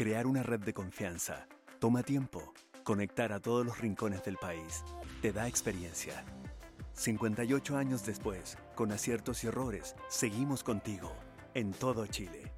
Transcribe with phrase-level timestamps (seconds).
[0.00, 1.46] Crear una red de confianza
[1.78, 2.54] toma tiempo.
[2.84, 4.82] Conectar a todos los rincones del país
[5.20, 6.24] te da experiencia.
[6.94, 11.14] 58 años después, con aciertos y errores, seguimos contigo
[11.52, 12.50] en todo Chile.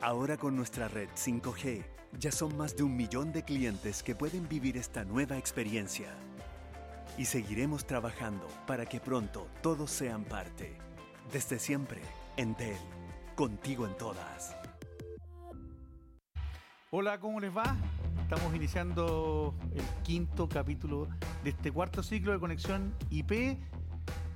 [0.00, 1.84] Ahora con nuestra red 5G,
[2.18, 6.14] ya son más de un millón de clientes que pueden vivir esta nueva experiencia.
[7.18, 10.78] Y seguiremos trabajando para que pronto todos sean parte.
[11.30, 12.00] Desde siempre,
[12.38, 12.78] Entel,
[13.36, 14.57] contigo en todas.
[16.90, 17.76] Hola, ¿cómo les va?
[18.22, 21.06] Estamos iniciando el quinto capítulo
[21.44, 23.58] de este cuarto ciclo de conexión IP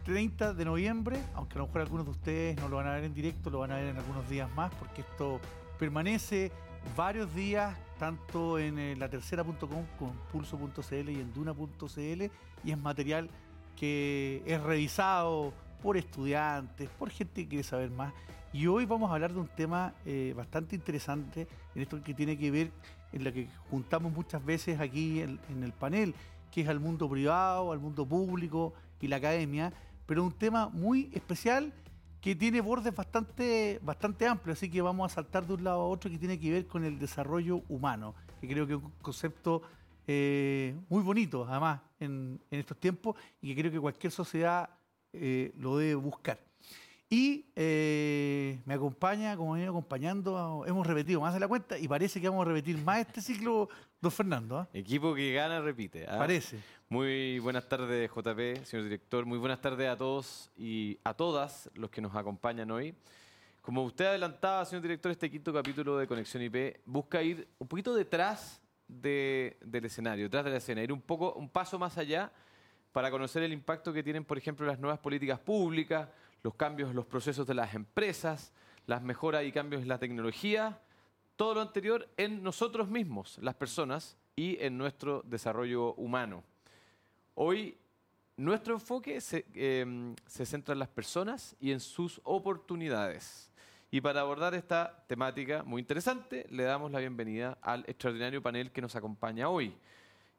[0.04, 3.04] 30 de noviembre, aunque a lo mejor algunos de ustedes no lo van a ver
[3.04, 5.40] en directo, lo van a ver en algunos días más, porque esto
[5.78, 6.52] permanece
[6.94, 12.22] varios días, tanto en eh, la tercera.com, con pulso.cl y en duna.cl,
[12.64, 13.30] y es material
[13.76, 18.12] que es revisado por estudiantes, por gente que quiere saber más.
[18.54, 22.36] Y hoy vamos a hablar de un tema eh, bastante interesante, en esto que tiene
[22.36, 22.70] que ver,
[23.12, 26.14] en lo que juntamos muchas veces aquí en, el panel,
[26.50, 29.72] que es al mundo privado, al mundo público y la academia,
[30.04, 31.72] pero un tema muy especial
[32.20, 35.88] que tiene bordes bastante, bastante amplios, así que vamos a saltar de un lado a
[35.88, 39.62] otro que tiene que ver con el desarrollo humano, que creo que es un concepto
[40.06, 44.68] eh, muy bonito, además, en, en, estos tiempos, y que creo que cualquier sociedad
[45.14, 46.51] eh, lo debe buscar.
[47.12, 52.22] Y eh, me acompaña, como me acompañando, hemos repetido más de la cuenta y parece
[52.22, 53.68] que vamos a repetir más este ciclo,
[54.00, 54.62] don Fernando.
[54.72, 54.78] ¿eh?
[54.78, 56.06] Equipo que gana, repite.
[56.08, 56.16] ¿ah?
[56.16, 56.58] Parece.
[56.88, 59.26] Muy buenas tardes, JP, señor director.
[59.26, 62.94] Muy buenas tardes a todos y a todas los que nos acompañan hoy.
[63.60, 67.94] Como usted adelantaba, señor director, este quinto capítulo de Conexión IP busca ir un poquito
[67.94, 72.32] detrás de, del escenario, detrás de la escena, ir un poco, un paso más allá
[72.90, 76.08] para conocer el impacto que tienen, por ejemplo, las nuevas políticas públicas,
[76.42, 78.52] los cambios en los procesos de las empresas,
[78.86, 80.80] las mejoras y cambios en la tecnología,
[81.36, 86.42] todo lo anterior en nosotros mismos, las personas, y en nuestro desarrollo humano.
[87.34, 87.76] Hoy
[88.36, 89.44] nuestro enfoque se,
[90.26, 93.50] se, centra en las personas y en sus oportunidades.
[93.90, 98.80] Y para abordar esta temática muy interesante, le damos la bienvenida al extraordinario panel que
[98.80, 99.74] nos acompaña hoy.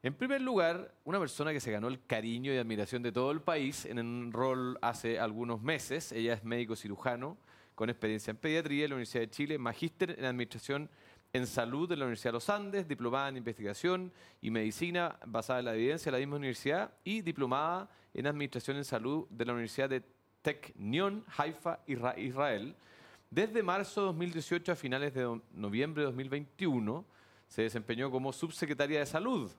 [0.04, 3.40] En primer lugar, una persona que se ganó el cariño y admiración de todo el
[3.40, 6.12] país en un rol hace algunos meses.
[6.12, 7.38] Ella es médico cirujano
[7.74, 10.90] con experiencia en pediatría de la Universidad de Chile, magíster en administración
[11.32, 14.12] en salud de la Universidad de los Andes, diplomada en investigación
[14.42, 18.84] y medicina basada en la evidencia de la misma universidad y diplomada en administración en
[18.84, 20.02] salud de la Universidad de
[20.42, 22.76] Technion, Haifa, Israel.
[23.30, 27.06] Desde marzo de 2018 a finales de noviembre de 2021
[27.48, 29.50] se desempeñó como subsecretaria de salud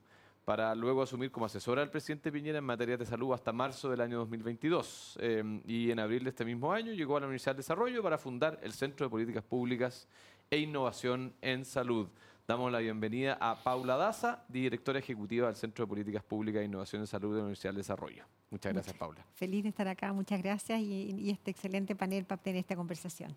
[0.45, 3.99] para luego asumir como asesora del presidente Piñera en materia de salud hasta marzo del
[3.99, 5.17] año 2022.
[5.19, 8.19] Eh, y en abril de este mismo año llegó a la Universidad de Desarrollo para
[8.19, 10.07] fundar el Centro de Políticas Públicas
[10.51, 12.07] e Innovación en Salud.
[12.47, 17.01] Damos la bienvenida a Paula Daza, directora ejecutiva del Centro de Políticas Públicas e Innovación
[17.01, 18.25] en Salud de la Universidad del Desarrollo.
[18.51, 19.25] Muchas gracias, Muchas, Paula.
[19.33, 23.35] Feliz de estar acá, muchas gracias y, y este excelente panel para tener esta conversación.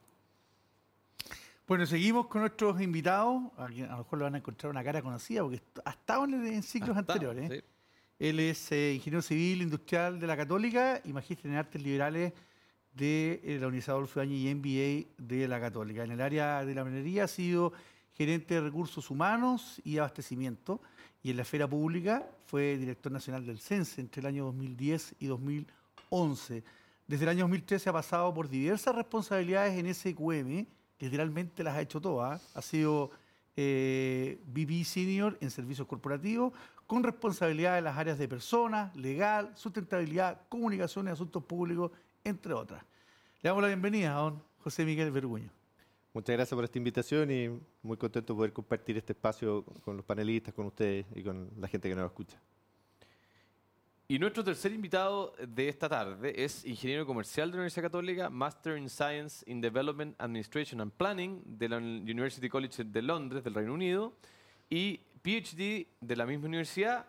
[1.69, 3.43] Bueno, seguimos con nuestros invitados.
[3.59, 6.63] A, lo mejor le van a encontrar una cara conocida porque ha estado en, en
[6.63, 7.51] ciclos anteriores.
[7.51, 7.61] sí.
[8.19, 12.33] Él es eh, ingeniero civil industrial de la Católica y magíster en artes liberales
[12.95, 16.03] de eh, la Universidad Adolfo Ibáñez y MBA de la Católica.
[16.03, 17.75] En el área de la minería ha sido
[18.15, 20.81] gerente de recursos humanos y abastecimiento
[21.23, 25.27] y en la esfera pública fue director nacional del CENSE entre el año 2010 y
[25.27, 26.65] 2011.
[27.07, 30.67] Desde el año 2013 ha pasado por diversas responsabilidades en SQM,
[30.99, 32.43] literalmente las ha hecho todas.
[32.57, 33.11] Ha sido
[33.57, 36.53] eh, VP Senior en servicios corporativos,
[36.87, 41.91] con responsabilidad de las áreas de personas, legal, sustentabilidad, comunicación y asuntos públicos,
[42.25, 42.83] entre otras.
[43.43, 45.51] Le damos la bienvenida a don José Miguel Verguño.
[46.15, 50.05] Muchas gracias por esta invitación y muy contento de poder compartir este espacio con los
[50.05, 52.41] panelistas, con ustedes y con la gente que nos escucha.
[54.11, 58.79] Y nuestro tercer invitado de esta tarde es ingeniero comercial de la Universidad Católica, Master
[58.79, 63.75] in Science in Development Administration and Planning de la University College de Londres, del Reino
[63.75, 64.15] Unido,
[64.71, 67.05] y PhD de la misma universidad.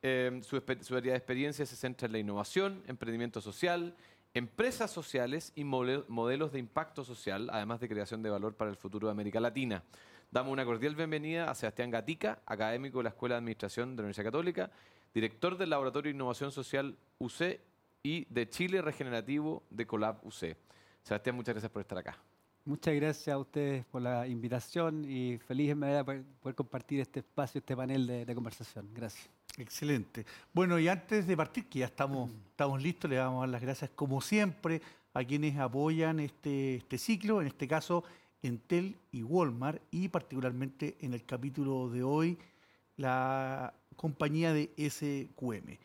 [0.00, 3.94] Eh, su, su de experiencia se centra en la innovación, emprendimiento social,
[4.32, 9.08] empresas sociales y modelos de impacto social, además de creación de valor para el futuro
[9.08, 9.82] de América Latina.
[10.30, 14.06] Damos una cordial bienvenida a Sebastián Gatica, académico de la Escuela de Administración de la
[14.06, 14.70] Universidad Católica,
[15.14, 17.60] director del Laboratorio de Innovación Social UC
[18.02, 20.56] y de Chile Regenerativo de Colab UC.
[21.02, 22.18] Sebastián, muchas gracias por estar acá.
[22.64, 27.20] Muchas gracias a ustedes por la invitación y feliz en verdad poder, poder compartir este
[27.20, 28.88] espacio, este panel de, de conversación.
[28.92, 29.28] Gracias.
[29.56, 30.24] Excelente.
[30.52, 33.62] Bueno, y antes de partir, que ya estamos, estamos listos, le vamos a dar las
[33.62, 34.80] gracias, como siempre,
[35.14, 38.04] a quienes apoyan este, este ciclo, en este caso
[38.42, 42.38] Entel y Walmart y particularmente en el capítulo de hoy
[42.96, 45.76] la compañía de SQM.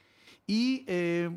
[0.47, 1.29] Y eh,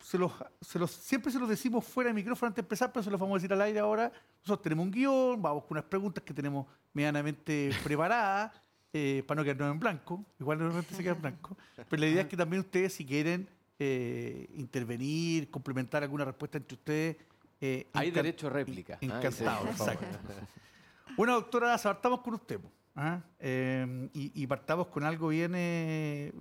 [0.00, 3.02] se los, se los- siempre se los decimos fuera de micrófono antes de empezar, pero
[3.04, 4.12] se los vamos a decir al aire ahora.
[4.42, 8.52] Nosotros tenemos un guion, vamos con unas preguntas que tenemos medianamente preparadas,
[8.92, 10.24] eh, para no quedarnos en blanco.
[10.40, 11.56] Igual normalmente se queda en blanco.
[11.88, 16.74] Pero la idea es que también ustedes, si quieren eh, intervenir, complementar alguna respuesta entre
[16.76, 17.16] ustedes.
[17.60, 18.94] eh, Hay derecho a réplica.
[18.94, 19.92] Ah, Encantado, ese, por favor.
[19.94, 20.18] exacto.
[21.16, 22.58] Bueno, doctora Daza, partamos con usted.
[22.96, 23.20] ¿Ah?
[23.38, 26.32] Eh, y, partamos con algo bien, eh,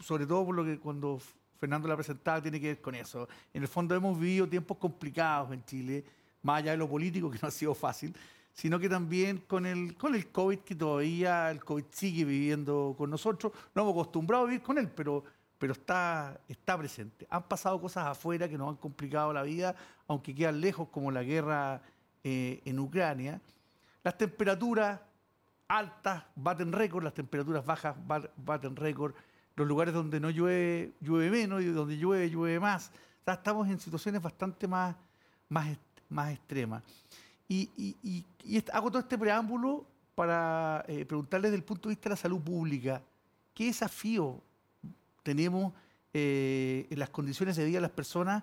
[0.00, 1.20] sobre todo por lo que cuando
[1.58, 3.28] Fernando la presentaba tiene que ver con eso.
[3.54, 6.04] En el fondo hemos vivido tiempos complicados en Chile,
[6.42, 8.14] más allá de lo político, que no ha sido fácil,
[8.52, 13.10] sino que también con el, con el COVID, que todavía el COVID sigue viviendo con
[13.10, 13.52] nosotros.
[13.74, 15.24] No hemos acostumbrado a vivir con él, pero,
[15.58, 17.26] pero está, está presente.
[17.30, 19.74] Han pasado cosas afuera que nos han complicado la vida,
[20.08, 21.82] aunque quedan lejos, como la guerra
[22.24, 23.40] eh, en Ucrania.
[24.02, 24.98] Las temperaturas
[25.70, 29.14] altas baten récord, las temperaturas bajas ba- baten récord,
[29.54, 32.90] los lugares donde no llueve, llueve menos y donde llueve, llueve más.
[33.20, 34.96] O sea, estamos en situaciones bastante más,
[35.48, 35.78] más,
[36.08, 36.82] más extremas.
[37.48, 38.24] Y,
[38.72, 39.86] hago todo este preámbulo
[40.16, 43.02] para eh, preguntarles desde el punto de vista de la salud pública,
[43.54, 44.42] ¿qué desafío
[45.22, 45.72] tenemos
[46.12, 48.42] eh, en las condiciones de vida de las personas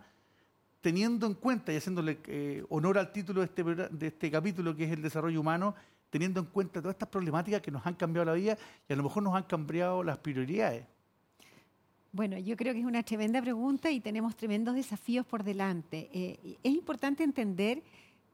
[0.79, 4.85] teniendo en cuenta y haciéndole eh, honor al título de este, de este capítulo, que
[4.85, 5.75] es el desarrollo humano,
[6.17, 8.57] teniendo en cuenta todas estas problemáticas que nos han cambiado la vida
[8.89, 10.83] y a lo mejor nos han cambiado las prioridades.
[12.11, 16.09] Bueno, yo creo que es una tremenda pregunta y tenemos tremendos desafíos por delante.
[16.11, 17.83] Eh, es importante entender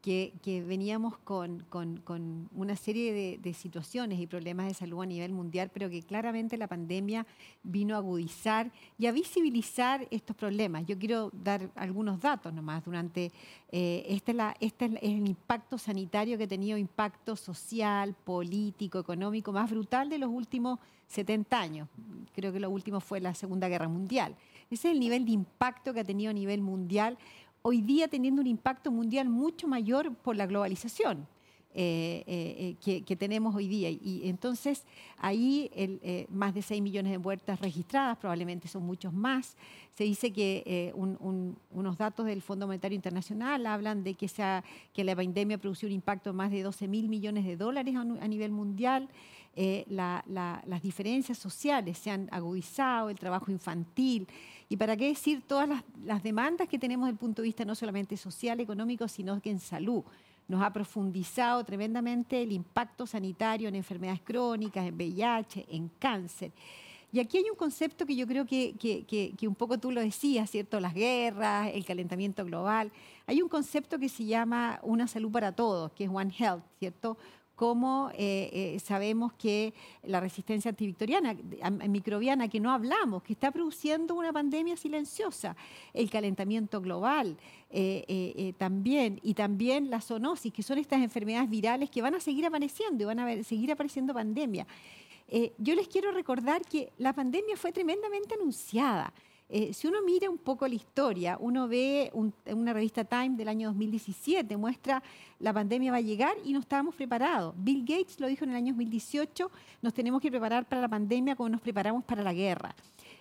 [0.04, 5.72] que, veníamos con, con- una serie de, situaciones y problemas de salud a nivel mundial,
[5.74, 7.26] pero que claramente la pandemia
[7.64, 8.70] vino a agudizar
[9.00, 10.86] y a visibilizar estos problemas.
[10.86, 12.84] Yo quiero dar algunos datos nomás.
[12.84, 13.32] Durante
[13.72, 19.72] eh, este, este es el impacto sanitario que ha tenido impacto social, político, económico más
[19.72, 21.88] brutal de los últimos 70 años.
[22.36, 24.36] Creo que lo último fue la Segunda Guerra Mundial.
[24.70, 27.18] Ese es el nivel de impacto que ha tenido a nivel mundial,
[27.64, 31.28] hoy día teniendo un impacto mundial mucho mayor por la globalización.
[31.76, 33.90] eh, eh, eh, que, tenemos hoy día.
[33.90, 34.86] Y entonces
[35.18, 35.72] ahí
[36.30, 39.58] más de 6 millones de muertes registradas, probablemente son muchos más.
[39.98, 44.30] Se dice que un- un- unos datos del Fondo Monetario Internacional hablan de que,
[45.04, 48.52] la pandemia produjo un impacto de más de 12 mil millones de dólares a nivel
[48.52, 49.10] mundial.
[49.56, 54.28] Eh, la- la- las diferencias sociales se han agudizado, el trabajo infantil.
[54.68, 57.64] Y para qué decir todas las, las demandas que tenemos desde el punto de vista
[57.66, 60.04] no solamente social, económico, sino que en salud
[60.48, 66.52] nos ha profundizado tremendamente el impacto sanitario en enfermedades crónicas, en VIH, en cáncer.
[67.12, 69.92] Y aquí hay un concepto que yo creo que, que- que- que un poco tú
[69.92, 70.80] lo decías, ¿cierto?
[70.80, 72.92] Las guerras, el calentamiento global.
[73.28, 77.18] Hay un concepto que se llama una salud para todos, que es One Health, ¿cierto?
[77.56, 79.74] Cómo eh, eh, sabemos que
[80.04, 81.36] la resistencia antivictoriana,
[81.88, 85.56] microbiana, que no hablamos, que está produciendo una pandemia silenciosa,
[85.94, 87.38] el calentamiento global
[87.70, 92.16] eh, eh, eh, también, y también la zoonosis, que son estas enfermedades virales que van
[92.16, 94.66] a seguir apareciendo y van a seguir apareciendo pandemia.
[95.28, 99.14] Eh, yo les quiero recordar que la pandemia fue tremendamente anunciada.
[99.56, 103.48] Eh, si uno mira un poco la historia, uno ve un- una revista Time del
[103.48, 105.04] año 2017, muestra
[105.38, 107.54] la pandemia va a llegar y no estábamos preparados.
[107.56, 109.52] Bill Gates lo dijo en el año 2018,
[109.84, 112.74] nos tenemos que preparar para la pandemia como nos preparamos para la guerra.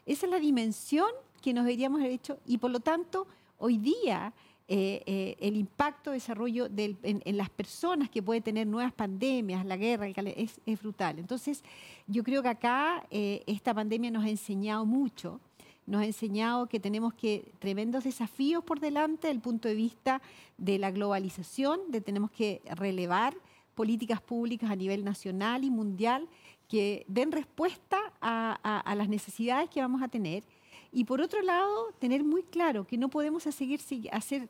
[0.06, 1.10] Esa es la dimensión
[1.42, 3.26] que nos deberíamos haber hecho y por lo tanto
[3.58, 4.32] hoy día
[4.68, 8.92] eh, eh, el impacto de desarrollo del- en, en las personas que puede tener nuevas
[8.94, 11.18] pandemias, la guerra, el es, es brutal.
[11.18, 11.62] Entonces,
[12.06, 15.40] yo creo que acá eh, esta pandemia nos ha enseñado mucho,
[15.86, 20.22] nos ha enseñado que tenemos que tremendos desafíos por delante desde el punto de vista
[20.58, 23.34] de la globalización, de tenemos que relevar
[23.74, 26.28] políticas públicas a nivel nacional y mundial
[26.68, 30.44] que den respuesta a, a- a las necesidades que vamos a tener.
[30.92, 33.80] Y por otro lado, tener muy claro que no podemos seguir
[34.12, 34.48] hacer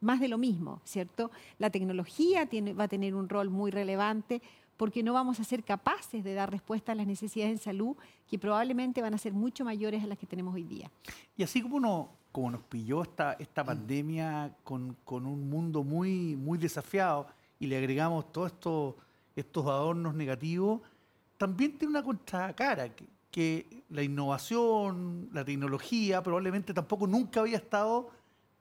[0.00, 1.30] más de lo mismo, ¿cierto?
[1.58, 4.42] La tecnología tiene, va a tener un rol muy relevante
[4.76, 7.96] porque no vamos a ser capaces de dar respuesta a las necesidades en salud
[8.28, 10.90] que probablemente van a ser mucho mayores a las que tenemos hoy día.
[11.36, 16.36] Y así como, no, como nos pilló esta, esta pandemia con, con un mundo muy,
[16.36, 17.26] muy desafiado
[17.58, 18.94] y le agregamos todos estos,
[19.34, 20.80] estos adornos negativos,
[21.38, 28.10] también tiene una contracara, que, que la innovación, la tecnología probablemente tampoco nunca había estado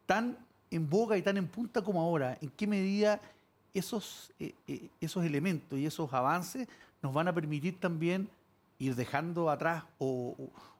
[0.05, 0.37] tan
[0.71, 2.37] en boga y tan en punta como ahora.
[2.41, 3.21] ¿En qué medida
[3.75, 6.67] esos, eh, eh, esos elementos y esos avances
[7.01, 8.29] nos van a permitir también
[8.79, 10.35] ir dejando atrás o,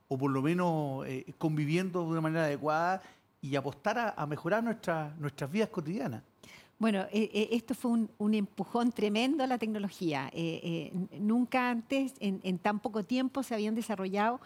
[0.07, 3.01] por lo menos eh, conviviendo de una manera adecuada
[3.41, 6.23] y apostar a, mejorar nuestra- nuestras vidas cotidianas?
[6.77, 10.29] Bueno, esto fue un, un empujón tremendo a la tecnología.
[11.17, 14.41] Nunca antes, en, en tan poco tiempo, se habían desarrollado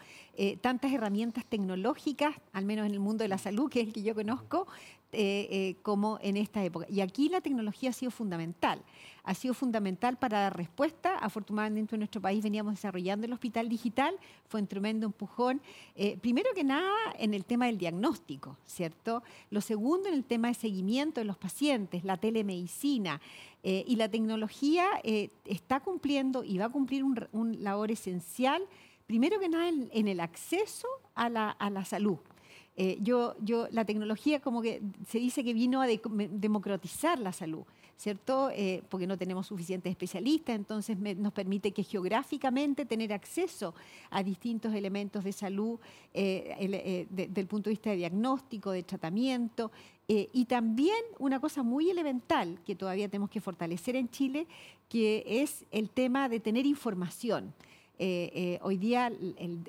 [0.62, 4.04] tantas herramientas tecnológicas, al menos en el mundo de la salud, que es el que
[4.04, 4.68] yo conozco,
[5.12, 6.86] eh, eh, como en esta época.
[6.90, 8.82] Y aquí la tecnología ha sido fundamental.
[9.24, 11.16] Ha sido fundamental para dar respuesta.
[11.18, 14.16] Afortunadamente en nuestro país veníamos desarrollando el hospital digital,
[14.48, 15.62] fue un tremendo empujón.
[15.96, 19.22] Eh, primero que nada en el tema del diagnóstico, ¿cierto?
[19.52, 23.22] Lo segundo en el tema de seguimiento de los pacientes, la telemedicina.
[23.64, 28.62] eh, y la tecnología eh, está cumpliendo y va a cumplir un, un labor esencial,
[29.06, 32.18] primero que nada en, en el acceso a la, a la salud.
[32.82, 36.00] Eh, yo, yo, la tecnología como que se dice que vino a de-
[36.32, 37.64] democratizar la salud,
[37.98, 38.50] ¿cierto?
[38.52, 43.76] Eh, porque no tenemos suficientes especialistas, entonces nos permite que geográficamente tener acceso
[44.10, 45.78] a distintos elementos de salud
[46.14, 49.72] eh, el- eh, punto de vista de diagnóstico, de tratamiento.
[50.08, 54.48] eh, y también una cosa muy elemental que todavía tenemos que fortalecer en Chile,
[54.88, 57.54] que es el tema de tener información.
[58.02, 59.12] Eh, eh, hoy día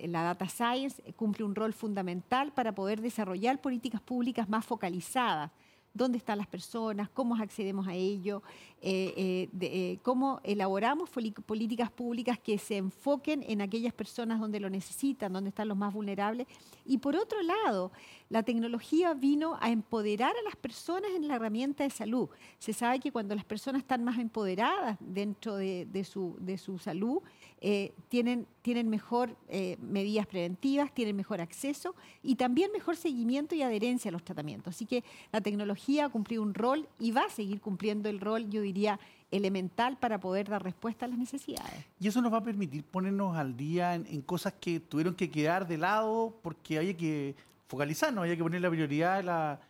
[0.05, 5.51] la data science cumple un rol fundamental para poder desarrollar políticas públicas más focalizadas.
[5.93, 7.09] ¿Dónde están las personas?
[7.11, 8.43] ¿Cómo accedemos a ello?
[8.81, 14.71] Eh, eh, eh, ¿Cómo elaboramos políticas públicas que se enfoquen en aquellas personas donde lo
[14.71, 16.47] necesitan, donde están los más vulnerables?
[16.91, 17.93] Y por otro lado,
[18.31, 22.29] la tecnología vino a empoderar a las personas en la herramienta de salud.
[22.59, 27.23] Se sabe que cuando las personas están más empoderadas dentro de, su, de su salud,
[27.61, 31.95] eh, tienen, tienen mejor eh, medidas preventivas, tienen mejor acceso
[32.25, 34.75] y también mejor seguimiento y adherencia a los tratamientos.
[34.75, 38.51] Así que la tecnología ha cumplido un rol y va a seguir cumpliendo el rol,
[38.51, 38.99] yo diría,
[39.31, 41.85] elemental para poder dar respuesta a las necesidades.
[42.01, 45.31] Y eso nos va a permitir ponernos al día en, en cosas que tuvieron que
[45.31, 47.35] quedar de lado porque había que
[47.69, 49.61] focalizarnos, había que poner la prioridad de la,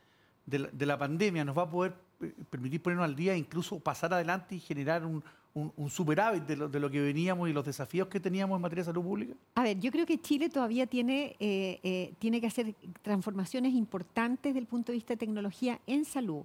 [0.46, 1.44] de la, de la pandemia.
[1.44, 5.22] Nos va a poder eh, permitir ponernos al día, incluso pasar adelante y generar un,
[5.52, 8.62] un, un superávit de lo, de lo que veníamos y los desafíos que teníamos en
[8.62, 9.34] materia de salud pública.
[9.56, 14.54] A ver, yo creo que Chile todavía tiene, eh, eh, tiene que hacer transformaciones importantes
[14.54, 16.44] desde el punto de vista de tecnología en salud.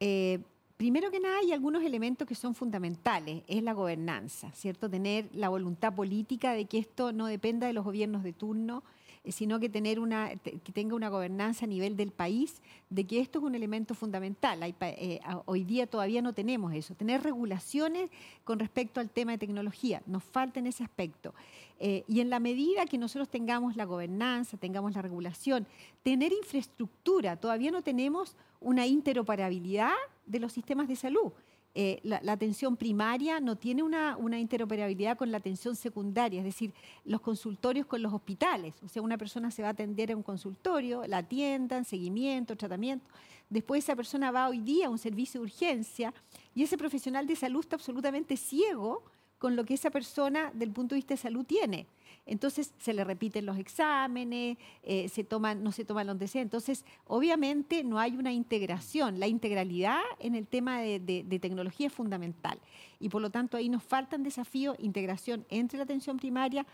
[0.00, 0.38] Eh,
[0.76, 3.42] primero que nada, hay algunos elementos que son fundamentales.
[3.46, 4.88] Es la gobernanza, ¿cierto?
[4.90, 8.82] Tener la voluntad política de que esto no dependa de los gobiernos de turno,
[9.28, 13.54] sino que, que tenga una gobernanza a nivel del país, de que esto es un
[13.54, 14.60] elemento fundamental.
[14.80, 16.94] Eh, hoy día todavía no tenemos eso.
[16.94, 18.10] Tener regulaciones
[18.44, 20.02] con respecto al tema de tecnología.
[20.06, 21.34] Nos falta en ese aspecto.
[21.78, 25.66] Eh, y en la medida que nosotros tengamos la gobernanza, tengamos la regulación,
[26.02, 29.92] tener infraestructura, todavía no tenemos una interoperabilidad
[30.24, 31.32] de los sistemas de salud.
[31.78, 36.72] Eh, la, atención primaria no tiene una, una interoperabilidad con la atención secundaria, es decir,
[37.04, 38.72] los consultorios con los hospitales.
[38.82, 43.10] O sea, una persona se va a atender a un consultorio, la atiendan, seguimiento, tratamiento.
[43.50, 46.14] Después esa persona va hoy día a un servicio de urgencia
[46.54, 49.02] y ese profesional de salud está absolutamente ciego
[49.38, 51.86] con lo que esa persona del punto de vista de salud tiene.
[52.26, 56.46] Entonces se le repiten los exámenes, eh, se toman, no se toman los antecedentes.
[56.46, 59.20] Entonces, obviamente no hay una integración.
[59.20, 62.58] La integralidad en el tema de tecnología es fundamental.
[62.98, 66.66] Y por lo tanto ahí nos faltan desafíos, integración entre la atención primaria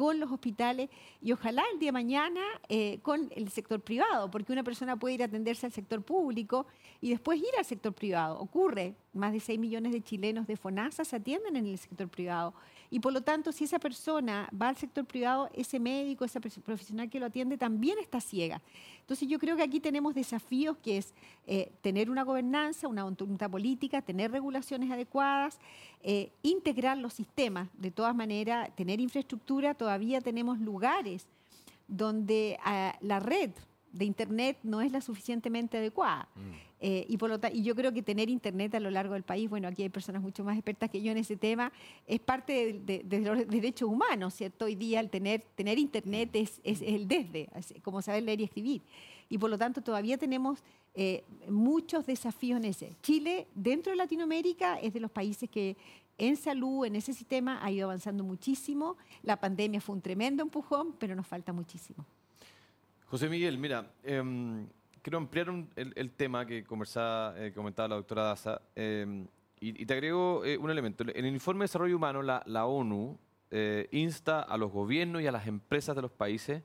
[0.00, 0.88] con los hospitales
[1.20, 2.40] y ojalá el día de mañana
[2.70, 6.66] eh, con el sector privado, porque una persona puede ir a atenderse al sector público
[7.02, 8.38] y después ir al sector privado.
[8.40, 12.54] Ocurre, más de 6 millones de chilenos de FONASA se atienden en el sector privado.
[12.90, 17.08] Y por lo tanto, si esa persona va al sector privado, ese médico, pers- profesional
[17.10, 18.60] que lo atiende también está ciega.
[19.00, 21.14] Entonces yo creo que aquí tenemos desafíos que es
[21.46, 25.58] eh, tener una gobernanza, una voluntad política, tener regulaciones adecuadas,
[26.02, 27.68] eh, integrar los sistemas.
[27.78, 31.26] De todas maneras, tener infraestructura, todavía tenemos lugares
[31.88, 33.50] donde ah, la red
[33.92, 36.28] de Internet no es la suficientemente adecuada.
[36.82, 39.50] Eh, y, por lo y yo creo que tener Internet a lo largo del país,
[39.50, 41.70] bueno, aquí hay personas mucho más expertas que yo en ese tema,
[42.06, 44.64] es parte de, de- de los derechos humanos, ¿cierto?
[44.64, 48.44] Hoy día el tener, tener Internet es, es el desde, es como saber leer y
[48.44, 48.82] escribir.
[49.28, 50.62] Y por lo tanto todavía tenemos
[50.94, 52.96] eh, muchos desafíos en ese.
[53.02, 55.76] Chile, dentro de Latinoamérica, es de los países que
[56.18, 58.96] en salud, en ese sistema, ha ido avanzando muchísimo.
[59.22, 62.04] La pandemia fue un tremendo empujón, pero nos falta muchísimo.
[63.10, 64.68] José Miguel, mira, em,
[65.02, 69.26] quiero ampliar un- el, el tema que conversaba, eh, comentaba la doctora Daza, em,
[69.60, 71.02] y, y te agrego eh, un elemento.
[71.04, 73.18] En el informe de desarrollo humano, la, la ONU
[73.50, 76.62] eh, insta a los gobiernos y a las empresas de los países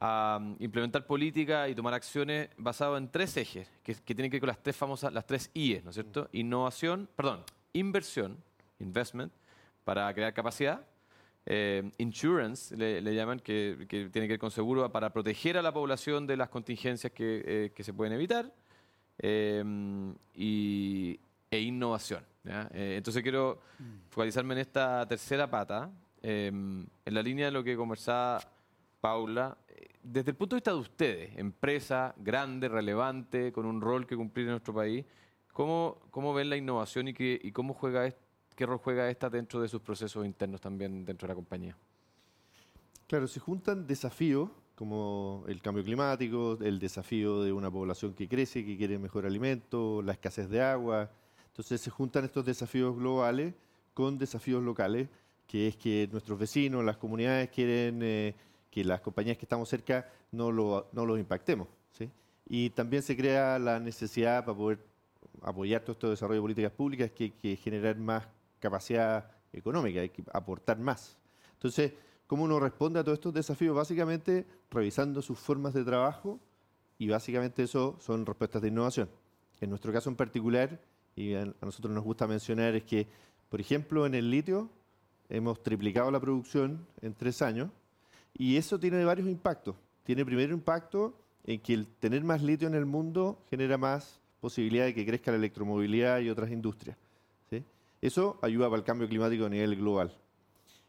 [0.00, 4.36] a mm, implementar políticas y tomar acciones basadas en tres ejes, que, que tienen que
[4.36, 6.28] ver con las tres famosas, las tres IES, ¿no es cierto?
[6.32, 8.36] Innovación, perdón, inversión,
[8.80, 9.32] investment,
[9.84, 10.84] para crear capacidad,
[11.46, 15.62] eh, insurance, le, le llaman, que, que tiene que ver con seguro para proteger a
[15.62, 18.52] la población de las contingencias que, eh, que se pueden evitar.
[19.18, 19.62] eh,
[20.34, 21.18] y,
[21.50, 22.24] e innovación.
[22.44, 22.68] ¿ya?
[22.72, 23.60] Eh, entonces quiero
[24.08, 25.90] focalizarme en esta tercera pata,
[26.22, 28.40] eh, en la línea de lo que conversaba
[29.00, 29.56] Paula.
[30.02, 34.46] Desde el punto de vista de ustedes, empresa grande, relevante, con un rol que cumplir
[34.46, 35.04] en nuestro país,
[35.52, 38.18] ¿cómo, cómo ven la innovación y, qué, y cómo juega est-
[38.54, 41.76] qué rol juega esta dentro de sus procesos internos también dentro de la compañía?
[43.06, 48.64] Claro, se juntan desafíos como el cambio climático, el desafío de una población que crece,
[48.64, 51.10] que quiere mejor alimento, la escasez de agua.
[51.46, 53.54] Entonces se juntan estos desafíos globales
[53.94, 55.08] con desafíos locales,
[55.46, 58.34] que es que nuestros vecinos, las comunidades quieren eh,
[58.70, 61.68] que las compañías que estamos cerca no, lo, no los impactemos.
[61.92, 62.10] ¿sí?
[62.48, 64.78] Y también se crea la necesidad para poder
[65.42, 68.26] apoyar todo este desarrollo de políticas públicas que generar más
[68.62, 71.18] capacidad económica, hay que aportar más.
[71.54, 71.92] Entonces,
[72.26, 73.76] ¿cómo uno responde a todos estos desafíos?
[73.76, 76.38] Básicamente revisando sus formas de trabajo
[76.96, 79.10] y básicamente eso son respuestas de innovación.
[79.60, 80.80] En nuestro caso en particular,
[81.16, 83.08] y a nosotros nos gusta mencionar, es que,
[83.48, 84.70] por ejemplo, en el litio
[85.28, 87.70] hemos triplicado la producción en tres años
[88.34, 89.74] y eso tiene varios impactos.
[90.04, 91.14] Tiene primero impacto
[91.44, 95.30] en que el tener más litio en el mundo genera más posibilidad de que crezca
[95.32, 96.96] la electromovilidad y otras industrias.
[98.02, 100.12] Eso ayuda para el cambio climático a nivel global.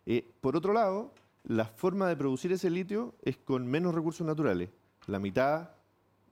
[0.05, 4.70] Eh, por otro lado, la forma de producir ese litio es con menos recursos naturales.
[5.08, 5.70] La mitad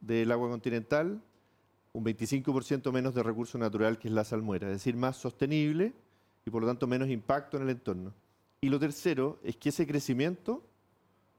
[0.02, 1.22] del agua continental,
[1.94, 5.94] un 25% menos de recurso natural que es la salmuera, es decir, más sostenible
[6.46, 8.14] y por lo tanto menos impacto en el entorno.
[8.60, 10.64] Y lo tercero es que ese crecimiento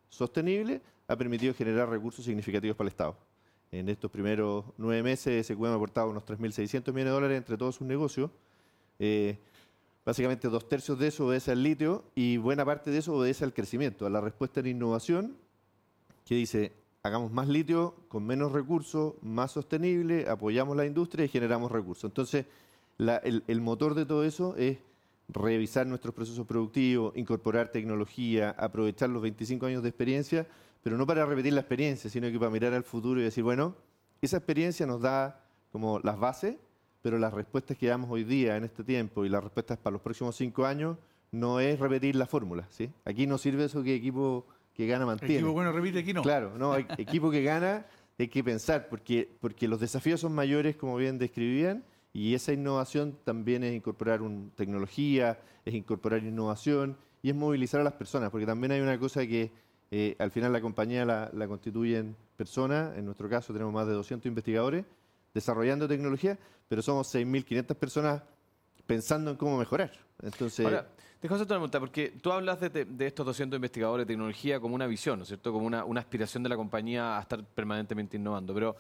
[0.09, 3.17] sostenible ha permitido generar recursos significativos para el Estado.
[3.73, 7.77] En estos primeros nueve meses, SQM ha aportado unos 3.600 millones de dólares entre todos
[7.77, 8.31] sus negocios.
[8.99, 9.39] Eh,
[10.05, 13.55] básicamente dos tercios de eso obedece al litio y buena parte de eso obedece al
[13.55, 15.37] crecimiento, a la respuesta en innovación
[16.27, 16.73] que dice,
[17.03, 22.05] hagamos más litio con menos recursos, más sostenible, apoyamos la industria y generamos recursos.
[22.05, 22.47] Entonces,
[22.99, 24.79] el, el motor de todo eso es
[25.29, 30.47] revisar nuestros procesos productivos, incorporar tecnología, aprovechar los 25 años de experiencia,
[30.83, 33.75] pero no para repetir la experiencia, sino que para mirar al futuro y decir, bueno,
[34.21, 36.57] esa experiencia nos da como las bases,
[37.03, 40.01] pero las respuestas que damos hoy día en este tiempo y las respuestas para los
[40.01, 40.97] próximos cinco años
[41.33, 42.67] no es repetir la fórmula.
[42.71, 42.91] ¿sí?
[43.05, 45.35] Aquí no sirve eso que equipo que gana mantiene.
[45.35, 46.23] Equipo bueno repite, aquí no.
[46.23, 47.85] Claro, no, equipo que gana
[48.19, 53.19] hay que pensar, porque, porque los desafíos son mayores, como bien describían, y esa innovación
[53.25, 58.47] también es incorporar un, tecnología, es incorporar innovación y es movilizar a las personas, porque
[58.47, 59.51] también hay una cosa que
[59.91, 63.95] eh, al final la compañía la, la constituyen personas, en nuestro caso tenemos más de
[63.95, 64.85] 200 investigadores
[65.35, 68.23] desarrollando tecnología, pero somos 6.500 personas
[68.87, 69.93] pensando en cómo mejorar.
[70.23, 70.87] Entonces, Ahora,
[71.21, 74.75] déjame hacerte una pregunta, porque tú hablas de, de- estos 200 investigadores de tecnología como
[74.75, 75.53] una visión, ¿no es cierto?
[75.53, 78.53] Como una, una aspiración de la compañía a estar permanentemente innovando.
[78.55, 78.77] Pero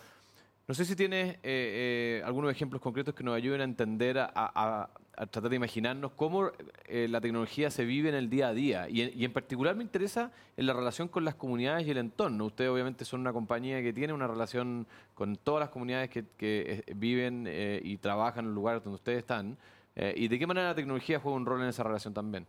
[0.68, 4.88] no sé si tienes eh, eh, algunos ejemplos concretos que nos ayuden a entender, a,
[5.30, 6.50] tratar de imaginarnos cómo
[6.86, 8.88] eh, la tecnología se vive en el día a día.
[8.88, 12.46] Y en, particular me interesa en la relación con las comunidades y el entorno.
[12.46, 16.84] Ustedes obviamente son una compañía que tiene una relación con todas las comunidades que, que,
[16.86, 19.56] eh, viven eh, y trabajan en los lugares donde ustedes están.
[19.94, 22.46] ¿Y de qué manera la tecnología juega un rol en esa relación también?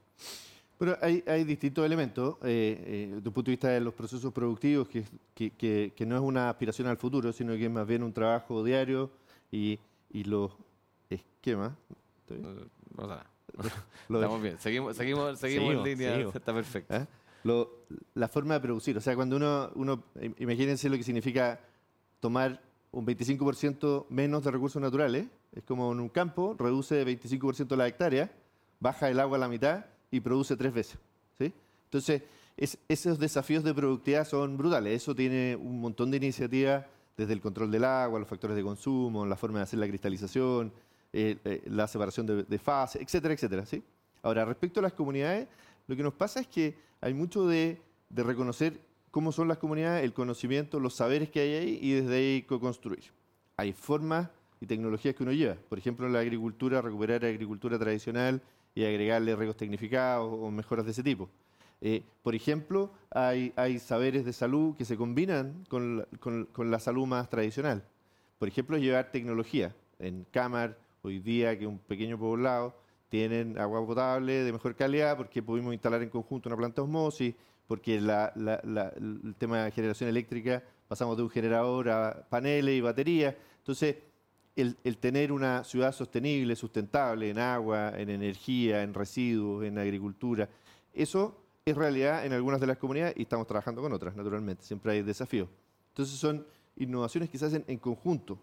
[0.84, 4.34] Pero hay, hay distintos elementos, eh, eh, desde el punto de vista de los procesos
[4.34, 7.88] productivos, que, que- que- que no es una aspiración al futuro, sino que es más
[7.88, 9.10] bien un trabajo diario
[9.50, 9.80] y,
[10.12, 10.52] y los
[11.10, 11.72] esquemas.
[12.20, 12.70] ¿está bien?
[12.98, 13.16] No, no.
[14.10, 14.60] Lo de- Estamos bien.
[14.60, 16.12] Seguimos, seguimos, seguimos Seguimos, en línea.
[16.12, 16.36] seguimos.
[16.36, 16.94] Está perfecto.
[16.96, 17.08] ¿eh?
[17.46, 18.98] Lo- la forma de producir.
[18.98, 21.62] O sea, cuando uno, uno, im- imagínense lo que significa
[22.20, 27.88] tomar un 25% menos de recursos naturales, es como en un campo, reduce 25% la
[27.88, 28.34] hectárea,
[28.82, 30.98] baja el agua a la mitad y produce tres veces.
[31.40, 31.52] ¿sí?
[31.86, 32.22] Entonces,
[32.56, 34.96] es- esos desafíos de productividad son brutales.
[35.02, 36.86] Eso tiene un montón de iniciativas,
[37.18, 40.72] desde el control del agua, los factores de consumo, la forma de hacer la cristalización,
[41.12, 43.66] eh, eh, la separación de, de fases, etcétera, etcétera.
[43.66, 43.84] ¿sí?
[44.22, 45.48] Ahora, respecto a las comunidades,
[45.88, 47.82] lo que nos pasa es que hay mucho de,
[48.16, 52.42] reconocer cómo son las comunidades, el conocimiento, los saberes que hay ahí y desde ahí
[52.44, 53.04] co-construir.
[53.58, 54.30] Hay formas
[54.62, 55.56] y tecnologías que uno lleva.
[55.70, 58.42] Por ejemplo, la agricultura, recuperar la agricultura tradicional
[58.76, 61.30] y agregarle riegos tecnificados o mejoras de ese tipo.
[61.82, 66.80] Eh, por ejemplo, hay, hay saberes de salud que se combinan con la, con- la
[66.80, 67.84] salud más tradicional.
[68.40, 69.76] Por ejemplo, llevar tecnología.
[70.00, 72.76] En Cámar, hoy día, que es un pequeño poblado,
[73.10, 77.36] tienen agua potable de mejor calidad porque pudimos instalar en conjunto una planta osmosis,
[77.68, 82.82] porque la- la- el tema de generación eléctrica pasamos de un generador a paneles y
[82.82, 83.36] baterías.
[83.60, 83.98] Entonces,
[84.56, 90.50] el, tener una ciudad sostenible, sustentable en agua, en energía, en residuos, en agricultura,
[90.94, 94.64] eso es realidad en algunas de las comunidades y estamos trabajando con otras, naturalmente.
[94.64, 95.50] Siempre hay desafíos.
[95.90, 98.40] Entonces son innovaciones que se hacen en conjunto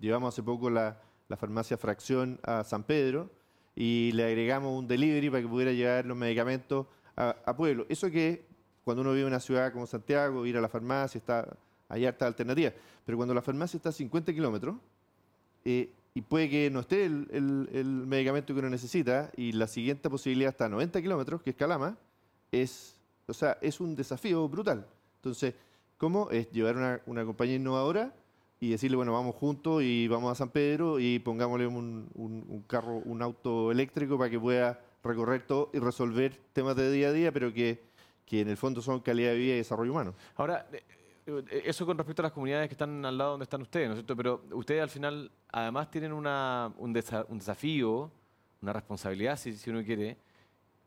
[0.00, 1.00] llevamos hace poco la,
[1.38, 3.30] farmacia Fracción a San Pedro
[3.76, 7.86] y le agregamos un delivery para que pudiera llevar los medicamentos a, pueblo.
[7.88, 8.46] Eso que
[8.82, 11.56] cuando uno vive en una ciudad como Santiago, ir a la farmacia, está,
[11.88, 12.72] hay harta alternativa.
[13.04, 14.74] Pero cuando la farmacia está a 50 kilómetros,
[15.64, 20.10] eh, y puede que no esté el, el- medicamento que uno necesita, y la siguiente
[20.10, 21.96] posibilidad está a 90 kilómetros, que es Calama,
[22.50, 22.96] es,
[23.26, 24.86] o sea, es un desafío brutal.
[25.16, 25.54] Entonces,
[25.98, 26.28] ¿cómo?
[26.30, 28.12] Es llevar una, una compañía innovadora
[28.58, 32.62] y decirle, bueno, vamos juntos y vamos a San Pedro y pongámosle un, un- un
[32.62, 37.12] carro, un auto eléctrico para que pueda recorrer todo y resolver temas de día a
[37.12, 37.80] día, pero que,
[38.26, 40.14] que en el fondo son calidad de vida y desarrollo humano.
[40.36, 40.66] Ahora,
[41.50, 43.98] eso con respecto a las comunidades que están al lado donde están ustedes, ¿no es
[43.98, 44.16] cierto?
[44.16, 48.10] Pero ustedes al final además tienen un, desa- un desafío,
[48.62, 50.16] una responsabilidad, si, uno quiere,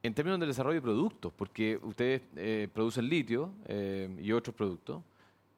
[0.03, 5.01] en términos del desarrollo de productos, porque ustedes eh, producen litio eh, y otros productos,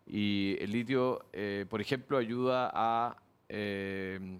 [0.07, 3.17] y el litio, eh, por ejemplo, ayuda a
[3.49, 4.39] eh,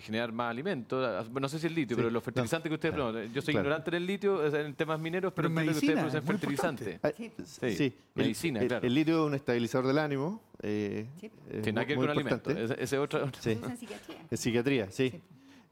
[0.00, 1.04] generar más alimentos.
[1.04, 3.34] A- No sé si el litio, Sí, pero los no, fertilizantes que ustedes claro, producen.
[3.34, 3.66] Yo soy claro.
[3.66, 7.00] ignorante en el litio, en temas mineros, pero, Pero entiendo que medicina, ustedes producen fertilizantes.
[7.02, 7.94] Ah, Sí.
[8.14, 8.86] Medicina, el, claro.
[8.86, 10.42] el litio es un estabilizador del ánimo.
[10.64, 11.30] eh, Sí.
[11.50, 12.56] es Tiene que ver con alimentos.
[12.56, 13.50] Ese, ese otro, otro- Sí.
[13.62, 14.16] En psiquiatría.
[14.30, 15.10] En psiquiatría, sí.
[15.10, 15.20] Sí.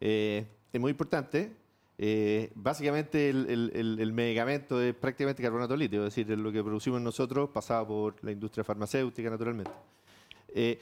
[0.00, 1.52] Eh, es muy importante.
[2.02, 6.38] Eh, básicamente el, el- el- el medicamento es prácticamente carbonato de litio, es decir, es
[6.38, 9.70] lo que producimos nosotros pasado por la industria farmacéutica naturalmente.
[10.48, 10.80] Eh,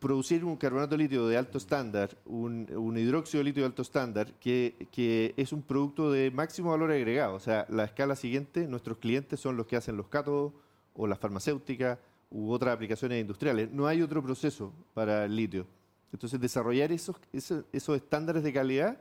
[0.00, 4.32] producir un carbonato de litio de alto estándar, un, hidróxido de litio de alto estándar,
[4.40, 7.34] que, es un producto de máximo valor agregado.
[7.34, 10.54] O sea, la escala siguiente, nuestros clientes son los que hacen los cátodos
[10.94, 11.98] o las farmacéuticas
[12.30, 13.70] u otras aplicaciones industriales.
[13.70, 15.66] No hay otro proceso para el litio.
[16.12, 18.98] Entonces, desarrollar esos, esos, esos estándares de calidad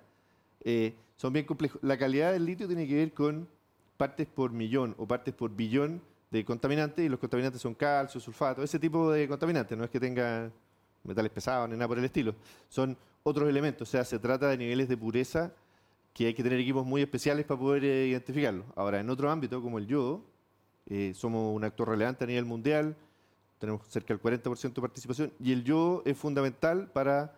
[0.63, 1.79] eh, son bien complejos.
[1.81, 3.47] La calidad del litio tiene que ver con
[3.95, 8.61] partes por millón o partes por billón de contaminantes, y los contaminantes son calcio, sulfato,
[8.61, 9.77] ese tipo de contaminantes.
[9.77, 10.51] No es que tenga
[11.03, 12.35] metales pesados ni nada por el estilo.
[12.67, 13.87] Son otros elementos.
[13.87, 15.51] O sea, se trata de niveles de pureza
[16.13, 18.65] que hay que tener equipos muy especiales para poder eh, identificarlo.
[18.75, 20.21] Ahora, en otro ámbito, como el yodo,
[20.87, 22.95] eh, somos un actor relevante a nivel mundial,
[23.59, 27.33] tenemos cerca del 40% de participación, y el yodo es fundamental para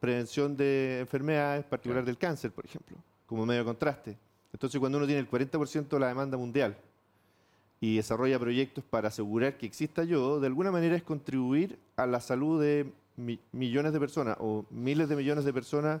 [0.00, 2.06] prevención de enfermedades, particular Claro.
[2.06, 2.96] del cáncer, por ejemplo,
[3.26, 4.16] como medio de contraste.
[4.52, 6.76] Entonces, cuando uno tiene el 40% de la demanda mundial
[7.80, 12.20] y desarrolla proyectos para asegurar que exista yodo, de alguna manera es contribuir a la
[12.20, 16.00] salud de mi- millones de personas o miles de millones de personas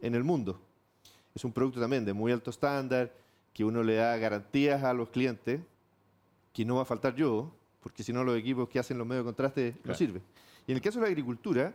[0.00, 0.60] en el mundo.
[1.34, 3.12] Es un producto también de muy alto estándar,
[3.52, 5.60] que uno le da garantías a los clientes
[6.52, 9.24] que no va a faltar yodo, porque si no los equipos que hacen los medios
[9.24, 9.98] de contraste no Claro.
[9.98, 10.22] sirven.
[10.66, 11.74] Y en el caso de la agricultura,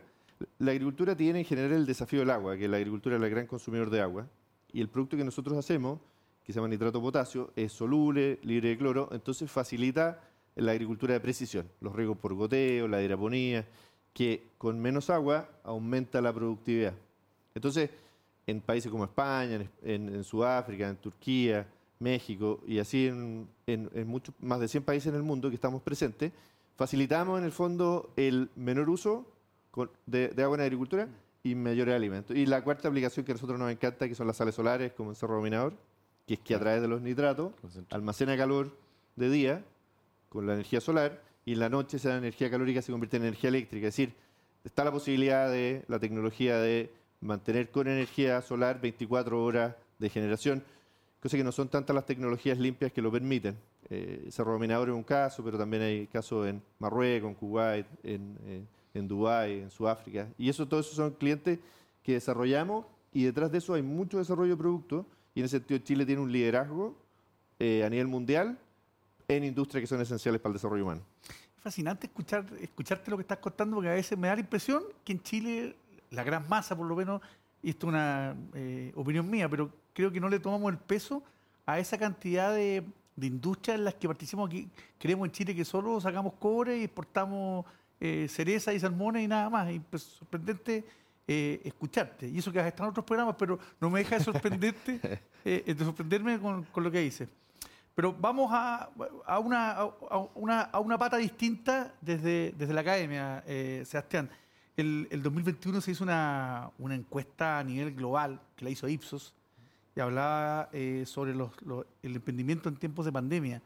[0.58, 3.46] la agricultura tiene en general el desafío del agua, que la agricultura es el gran
[3.46, 4.26] consumidor de agua,
[4.72, 6.00] y el producto que nosotros hacemos,
[6.44, 10.20] que se llama nitrato potasio, es soluble, libre de cloro, entonces facilita
[10.56, 13.66] la agricultura de precisión, los riegos por goteo, la hidroponía,
[14.12, 16.94] que con menos agua aumenta la productividad.
[17.54, 17.90] Entonces,
[18.46, 21.66] en países como España, en, Sudáfrica, en Turquía,
[22.00, 23.90] México y así en, en-
[24.40, 26.32] más de 100 países en el mundo que estamos presentes,
[26.76, 29.24] facilitamos en el fondo el menor uso
[29.70, 31.08] con- de, de agua en agricultura
[31.44, 32.36] y mayores alimentos.
[32.36, 35.10] Y la cuarta aplicación que a nosotros nos encanta, que son las sales solares, como
[35.10, 35.74] en Cerro Dominador,
[36.26, 37.52] que es que a través de los nitratos
[37.90, 38.76] almacena calor
[39.16, 39.64] de día
[40.28, 43.48] con la energía solar y en la noche esa energía calórica se convierte en energía
[43.48, 43.88] eléctrica.
[43.88, 44.14] Es decir,
[44.64, 50.62] está la posibilidad de la tecnología de mantener con energía solar 24 horas de generación,
[51.20, 53.56] cosa que no son tantas las tecnologías limpias que lo permiten.
[53.90, 58.38] Eh, Cerro Dominador es un caso, pero también hay casos en Marruecos, en Kuwait, en,
[58.46, 60.28] eh, en Dubái, en Sudáfrica.
[60.38, 61.58] Y eso, todos esos son clientes
[62.02, 65.80] que desarrollamos y detrás de eso hay mucho desarrollo de productos y en ese sentido
[65.80, 66.96] Chile tiene un liderazgo
[67.58, 68.58] eh, a nivel mundial
[69.36, 71.02] en industrias que son esenciales para el desarrollo humano.
[71.58, 75.12] Fascinante escuchar, escucharte lo que estás contando, porque a veces me da la impresión que
[75.12, 75.76] en Chile,
[76.10, 77.20] la gran masa por lo menos,
[77.62, 81.22] y esto es una eh, opinión mía, pero creo que no le tomamos el peso
[81.64, 82.82] a esa cantidad de,
[83.16, 84.68] de industrias en las que participamos aquí.
[84.98, 87.64] Creemos en Chile que solo sacamos cobre y exportamos
[88.00, 89.70] eh, cereza y salmones y nada más.
[89.72, 90.84] Y pues, sorprendente
[91.26, 92.28] eh, escucharte.
[92.28, 95.74] Y eso que has estado en otros programas, pero no me deja de sorprenderte, eh,
[95.74, 97.28] de sorprenderme con, con lo que dices.
[97.94, 98.88] Pero vamos a,
[99.26, 104.30] a una, a, una, a una pata distinta desde, desde la academia, eh, Sebastián.
[104.76, 109.34] El, el 2021 se hizo una, una encuesta a nivel global que la hizo Ipsos
[109.94, 113.60] y hablaba eh, sobre los- los- el emprendimiento en tiempos de pandemia.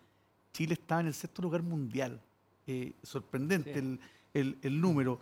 [0.53, 2.21] Chile estaba en el sexto lugar mundial.
[2.67, 3.79] Eh, sorprendente Sí.
[3.79, 4.01] el,
[4.35, 5.21] el- el número.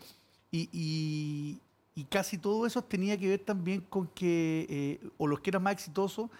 [0.51, 1.61] Y, y-
[1.95, 5.63] y casi todo eso tenía que ver también con que, eh, o los que eran
[5.63, 6.31] más exitosos,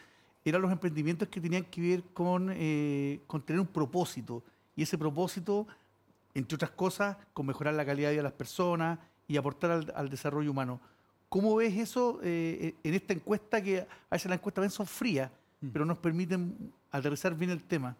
[0.45, 4.43] eran los emprendimientos que tenían que ver con, eh, con tener un propósito.
[4.77, 5.67] Y ese propósito,
[6.35, 9.93] entre otras cosas, con mejorar la calidad de vida de las personas y aportar al,
[9.97, 10.81] al desarrollo humano.
[11.29, 15.31] ¿Cómo ves eso eh, en esta encuesta que a veces las encuestas ven son frías,
[15.65, 15.69] Mm.
[15.73, 17.97] pero nos permiten aterrizar bien el tema?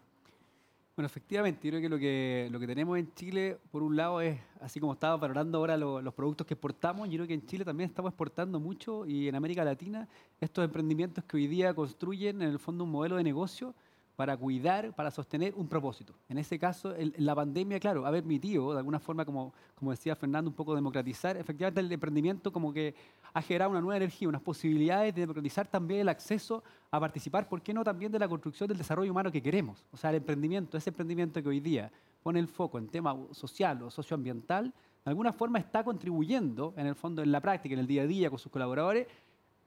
[0.95, 4.21] Bueno, efectivamente, yo creo que lo, que lo que tenemos en Chile, por un lado,
[4.21, 7.45] es, así como estaba valorando ahora lo- los productos que exportamos, yo creo que en
[7.45, 10.07] Chile también estamos exportando mucho y en América Latina
[10.39, 13.75] estos emprendimientos que hoy día construyen en el fondo un modelo de negocio
[14.15, 16.13] para cuidar, para sostener un propósito.
[16.29, 20.15] En ese caso, el- la pandemia, claro, ha permitido, de alguna forma, como, como decía
[20.15, 22.95] Fernando, un poco democratizar, efectivamente el emprendimiento como que
[23.33, 27.61] ha generado una nueva energía, unas posibilidades de democratizar también el acceso a participar, ¿por
[27.61, 29.85] qué no también de la construcción del desarrollo humano que queremos?
[29.91, 31.91] O sea, el emprendimiento, ese emprendimiento que hoy día
[32.23, 34.73] pone el foco en tema social o socioambiental,
[35.03, 38.07] de alguna forma está contribuyendo, en el fondo, en la práctica, en el día a
[38.07, 39.07] día con sus colaboradores,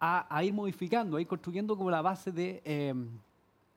[0.01, 2.95] a, a ir modificando, a ir construyendo como la base de, eh,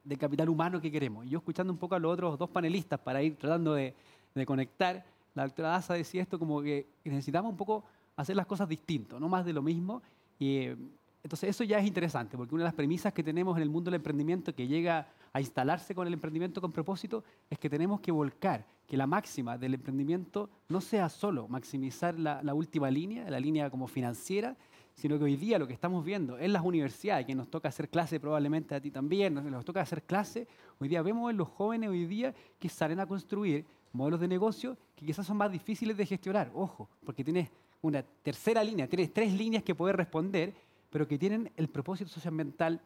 [0.04, 1.26] de capital humano que queremos.
[1.26, 3.94] Y yo escuchando un poco a los otros dos panelistas para ir tratando de,
[4.34, 7.84] de conectar, la doctora Daza decía esto como que necesitamos un poco
[8.16, 10.02] hacer las cosas distinto, no más de lo mismo.
[10.40, 10.78] Y, eh,
[11.24, 13.92] entonces eso ya es interesante, porque una de las premisas que tenemos en el mundo
[13.92, 18.12] del emprendimiento que llega a instalarse con el emprendimiento con propósito es que tenemos que
[18.12, 23.40] volcar, que la máxima del emprendimiento no sea solo maximizar la, la última línea, la
[23.40, 24.58] línea como financiera,
[24.94, 27.90] sino que hoy día lo que estamos viendo en las universidades, que nos toca hacer
[27.90, 30.48] clase probablemente a ti también, nos, toca hacer clase,
[30.80, 34.78] hoy día vemos en los jóvenes hoy día que salen a construir modelos de negocio
[34.96, 37.50] que quizás son más difíciles de gestionar, ojo, porque tienes
[37.82, 40.54] una tercera línea, tienes tres líneas que poder responder,
[40.90, 42.80] pero que tienen el propósito socioambiental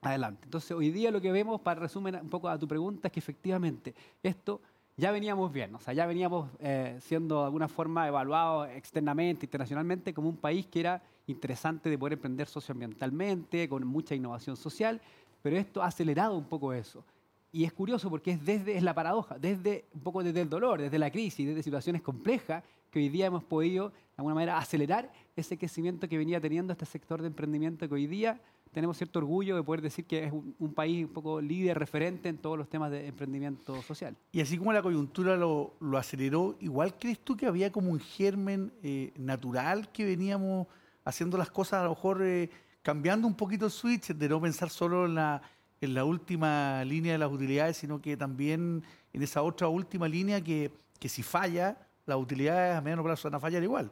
[0.00, 0.44] adelante.
[0.44, 3.20] Entonces, hoy día lo que vemos, para resumir un poco a tu pregunta, es que
[3.20, 4.60] efectivamente esto
[4.96, 10.12] ya veníamos bien, o sea, ya veníamos eh, siendo de alguna forma evaluados externamente, internacionalmente,
[10.12, 15.00] como un país que era interesante de poder emprender socioambientalmente, con mucha innovación social,
[15.42, 17.04] pero esto ha acelerado un poco eso.
[17.50, 20.80] Y es curioso porque es desde es la paradoja, desde un poco desde el dolor,
[20.80, 25.12] desde la crisis, desde situaciones complejas, que hoy día hemos podido, de alguna manera, acelerar
[25.36, 28.40] ese crecimiento que venía teniendo este sector de emprendimiento que hoy día
[28.72, 32.38] tenemos cierto orgullo de poder decir que es un, país un poco líder, referente en
[32.38, 34.16] todos los temas de emprendimiento social.
[34.32, 38.00] Y así como la coyuntura lo, lo aceleró, igual crees tú que había como un
[38.00, 40.66] germen eh, natural que veníamos
[41.04, 42.50] haciendo las cosas a lo mejor eh,
[42.82, 45.42] cambiando un poquito el switch, de no pensar solo en la,
[45.80, 50.40] en la última línea de las utilidades, sino que también en esa otra última línea
[50.40, 53.90] que, que si falla, las utilidades a mediano plazo van a fallar igual.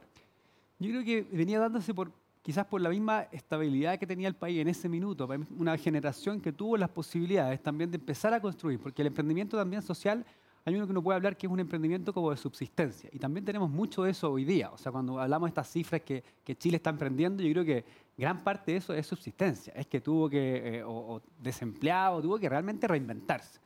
[0.79, 4.59] Yo creo que venía dándose por quizás por la misma estabilidad que tenía el país
[4.59, 9.01] en ese minuto, una generación que tuvo las posibilidades también de empezar a construir, porque
[9.01, 10.25] el emprendimiento también social,
[10.65, 13.45] hay uno que uno puede hablar que es un emprendimiento como de subsistencia, y también
[13.45, 16.23] tenemos mucho de eso hoy día, o sea, cuando hablamos de estas cifras que,
[16.57, 17.85] Chile está emprendiendo, yo creo que
[18.17, 22.37] gran parte de eso es subsistencia, es que tuvo que, eh, o, o desempleado, tuvo
[22.37, 23.59] que realmente reinventarse.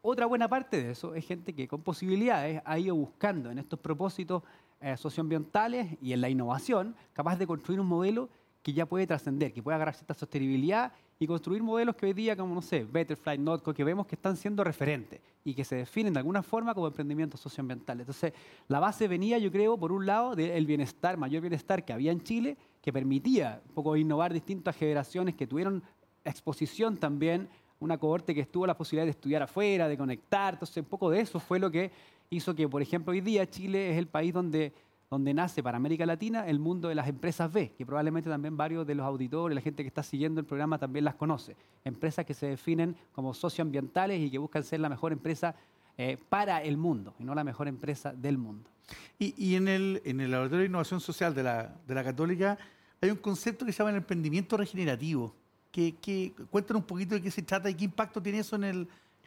[0.00, 3.80] Otra buena parte de eso es gente que con posibilidades ha ido buscando en estos
[3.80, 4.42] propósitos
[4.80, 8.28] eh, socioambientales y en la innovación, capaz de construir un modelo
[8.68, 12.36] que ya puede trascender, que puede agarrar cierta sostenibilidad y construir modelos que hoy día,
[12.36, 16.12] como no sé, Betterfly, Notco, que vemos que están siendo referentes y que se definen
[16.12, 18.02] de alguna forma como emprendimientos socioambientales.
[18.02, 18.34] Entonces,
[18.66, 22.20] la base venía, yo creo, por un lado, del bienestar, mayor bienestar que había en
[22.20, 25.82] Chile, que permitía un poco innovar distintas generaciones que tuvieron
[26.22, 27.48] exposición también,
[27.80, 31.20] una cohorte que estuvo la posibilidad de estudiar afuera, de conectar, entonces un poco de
[31.20, 31.90] eso fue lo que
[32.28, 34.74] hizo que, por ejemplo, hoy día Chile es el país donde,
[35.10, 38.86] donde nace para América Latina el mundo de las empresas B, que probablemente también varios
[38.86, 41.56] de los auditores, la gente que está siguiendo el programa también las conoce.
[41.84, 45.54] Empresas que se definen como socioambientales y que buscan ser la mejor empresa
[45.96, 48.70] eh, para el mundo y no la mejor empresa del mundo.
[49.18, 52.56] Y, en, el, en el Laboratorio de Innovación Social de la, de la Católica
[53.00, 55.34] hay un concepto que se llama el emprendimiento regenerativo.
[55.70, 58.64] Que, que, cuéntanos un poquito de qué se trata y qué impacto tiene eso en
[58.64, 58.78] el,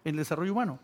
[0.04, 0.80] en el desarrollo humano.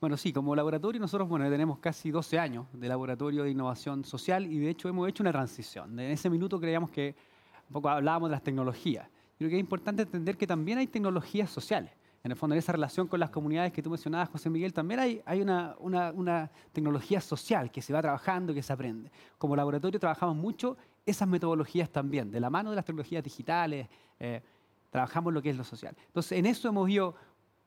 [0.00, 4.46] Bueno, sí, como laboratorio nosotros bueno, tenemos casi 12 años de laboratorio de innovación social
[4.46, 5.98] y de hecho hemos hecho una transición.
[5.98, 7.14] En ese minuto creíamos que
[7.68, 9.08] un poco hablábamos de las tecnologías.
[9.38, 11.92] Creo que es importante entender que también hay tecnologías sociales.
[12.22, 15.00] En el fondo, en esa relación con las comunidades que tú mencionabas, José Miguel, también
[15.00, 19.10] hay, hay una, una, una tecnología social que se va trabajando, que se aprende.
[19.36, 24.40] Como laboratorio trabajamos mucho esas metodologías también, de la mano de las tecnologías digitales, eh,
[24.90, 25.94] trabajamos lo que es lo social.
[26.06, 27.14] Entonces, en eso hemos ido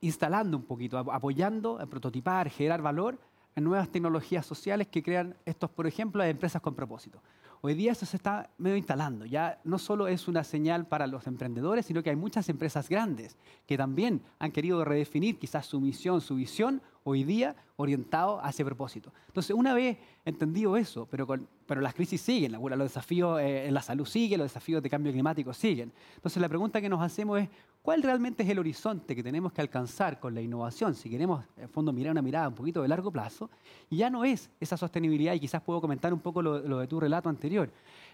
[0.02, 3.20] instalando un poquito, apoyando prototipar, generar valor
[3.56, 7.22] en nuevas tecnologías sociales que crean estos, por ejemplo, empresas con propósito.
[7.62, 9.26] Hoy día eso se está medio instalando.
[9.26, 13.36] Ya no solo es una señal para los emprendedores, sino que hay muchas empresas grandes
[13.66, 18.66] que también han querido redefinir quizás su misión, su visión, hoy día orientados a ese
[18.66, 19.14] propósito.
[19.28, 23.74] Entonces, una vez entendido eso, pero, con, pero las crisis siguen, los desafíos eh, en
[23.74, 25.94] la salud siguen, los desafíos de cambio climático siguen.
[26.16, 27.48] Entonces, la pregunta que nos hacemos es,
[27.82, 30.96] ¿cuál realmente es el horizonte que tenemos que alcanzar con la innovación?
[30.96, 33.50] Si queremos, en fondo, mirar una mirada un poquito de largo plazo,
[33.90, 37.00] y ya no es esa sostenibilidad, y quizás puedo comentar un poco lo, de tu
[37.00, 37.72] relato anterior.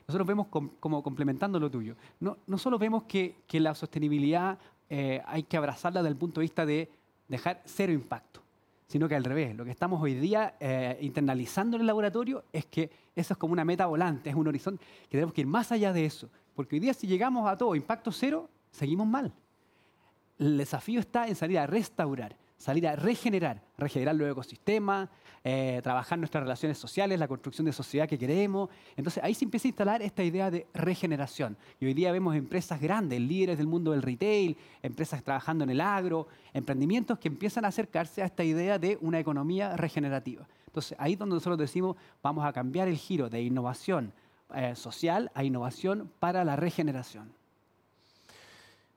[0.07, 0.47] Nosotros vemos
[0.79, 1.95] como complementando lo tuyo.
[2.19, 6.43] No, solo vemos que, que la sostenibilidad eh, hay que abrazarla desde el punto de
[6.43, 6.91] vista de
[7.27, 8.42] dejar cero impacto
[8.93, 9.55] sino que al revés.
[9.55, 13.51] Lo que estamos hoy día eh, internalizando en el laboratorio es que eso es como
[13.51, 16.29] una meta volante, es un horizonte que tenemos que ir más allá de eso.
[16.53, 19.33] Porque hoy día si llegamos a todo impacto cero, seguimos mal.
[20.37, 25.09] El desafío está en salir a restaurar salir a regenerar, regenerar los ecosistemas,
[25.43, 28.69] eh, trabajar nuestras relaciones sociales, la construcción de sociedad que queremos.
[28.95, 31.57] Entonces ahí se empieza a instalar esta idea de regeneración.
[31.81, 35.81] Y hoy día vemos empresas grandes, líderes del mundo del retail, empresas trabajando en el
[35.81, 40.47] agro, emprendimientos que empiezan a acercarse a esta idea de una economía regenerativa.
[40.67, 44.13] Entonces ahí es donde nosotros decimos vamos a cambiar el giro de innovación
[44.55, 47.42] eh, social a innovación para la regeneración.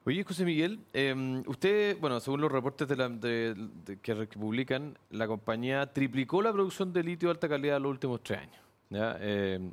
[0.09, 6.53] Oye, José Miguel, em, usted, bueno, según los reportes que, publican, la compañía triplicó la
[6.53, 9.19] producción de litio de alta calidad en los últimos tres años.
[9.21, 9.73] Em,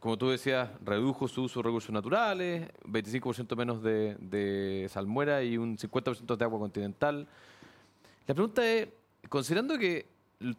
[0.00, 5.76] como tú decías, redujo su uso de recursos naturales, 25% menos de, salmuera y un
[5.76, 7.28] 50% de agua continental.
[8.26, 8.88] La pregunta es,
[9.28, 10.06] considerando que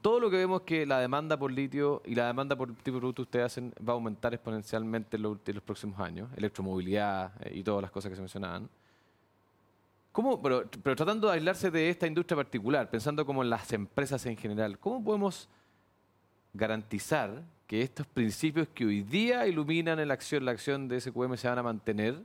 [0.04, 2.98] todo lo que vemos que la demanda por litio y la demanda por el tipo
[2.98, 6.30] de producto que ustedes hacen va a aumentar exponencialmente en los, en los próximos años,
[6.38, 8.70] electromovilidad eh, y todas las cosas que se mencionaban,
[10.16, 14.38] ¿Cómo, pero, tratando de aislarse de esta industria particular, pensando como en las empresas en
[14.38, 15.50] general, ¿cómo podemos
[16.54, 21.50] garantizar que estos principios que hoy día iluminan la acción, la acción de SQM se
[21.50, 22.24] van a mantener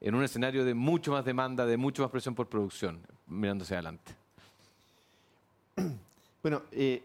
[0.00, 2.98] en un escenario de mucho más demanda, de mucho más presión por producción,
[3.28, 4.16] mirándose adelante?
[6.42, 7.02] Bueno, eh,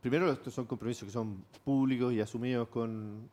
[0.00, 3.28] primero estos son compromisos que son públicos y asumidos con,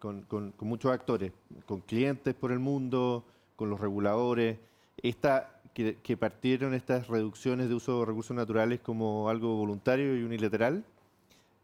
[0.00, 1.32] con muchos actores,
[1.64, 3.24] con clientes por el mundo,
[3.56, 4.58] con los reguladores.
[5.02, 10.84] Esta que, partieron estas reducciones de uso de recursos naturales como algo voluntario y unilateral,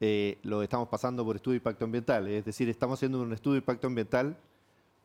[0.01, 2.29] eh, lo estamos pasando por estudio de impacto ambiental.
[2.29, 4.37] Es decir, estamos haciendo un estudio de impacto ambiental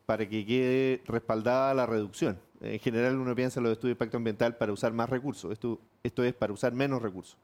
[0.04, 2.38] para que quede respaldada la reducción.
[2.60, 5.52] En general uno piensa en los estudios de impacto ambiental para usar más recursos.
[5.52, 7.38] Esto, esto es para usar menos recursos.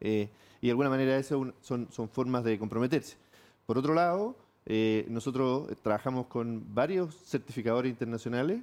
[0.00, 0.28] Eh,
[0.60, 3.16] y de alguna manera eso son, son formas de comprometerse.
[3.64, 8.60] Por otro lado, eh, nosotros trabajamos con varios certificadores internacionales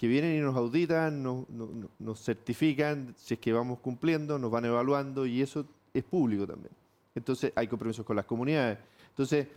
[0.00, 5.26] que vienen y nos auditan, nos, certifican si es que vamos cumpliendo, nos van evaluando
[5.26, 6.72] y eso es público también.
[7.14, 8.78] Entonces hay compromisos con las comunidades.
[9.10, 9.48] Entonces,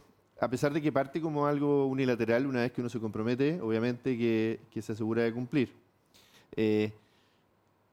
[0.42, 4.18] a pesar de que parte como algo unilateral, una vez que uno se compromete, obviamente
[4.18, 5.72] que, se asegura de cumplir.
[6.58, 6.92] Eh,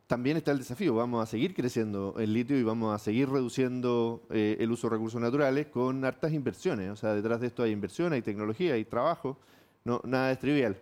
[0.08, 4.22] también está el desafío, vamos a seguir creciendo el litio y vamos a seguir reduciendo
[4.28, 6.90] eh, el uso de recursos naturales con hartas inversiones.
[6.90, 9.38] O sea, detrás de esto hay inversión, hay tecnología, hay trabajo,
[9.84, 10.76] no, nada es trivial.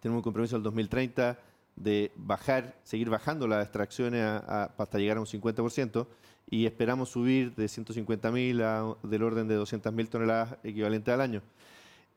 [0.00, 1.38] Tenemos un compromiso al 2030
[1.76, 6.06] de bajar, seguir bajando las extracciones hasta llegar a un 50%
[6.48, 11.42] y esperamos subir de 150.000 a del orden de 200.000 toneladas equivalente al año.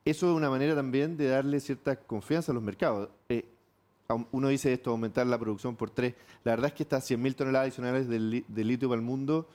[0.06, 3.10] Eso es una manera también de darle cierta confianza a los mercados.
[3.28, 3.46] Eh,
[4.32, 6.16] uno dice esto, aumentar la producción por tres.
[6.44, 9.48] La verdad es que estas 100.000 toneladas adicionales de, litio para el mundo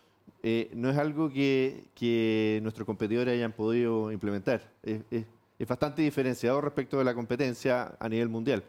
[0.43, 5.25] eh, no es algo que, nuestros competidores hayan podido implementar es
[5.69, 8.65] bastante diferenciado respecto de la competencia a nivel mundial.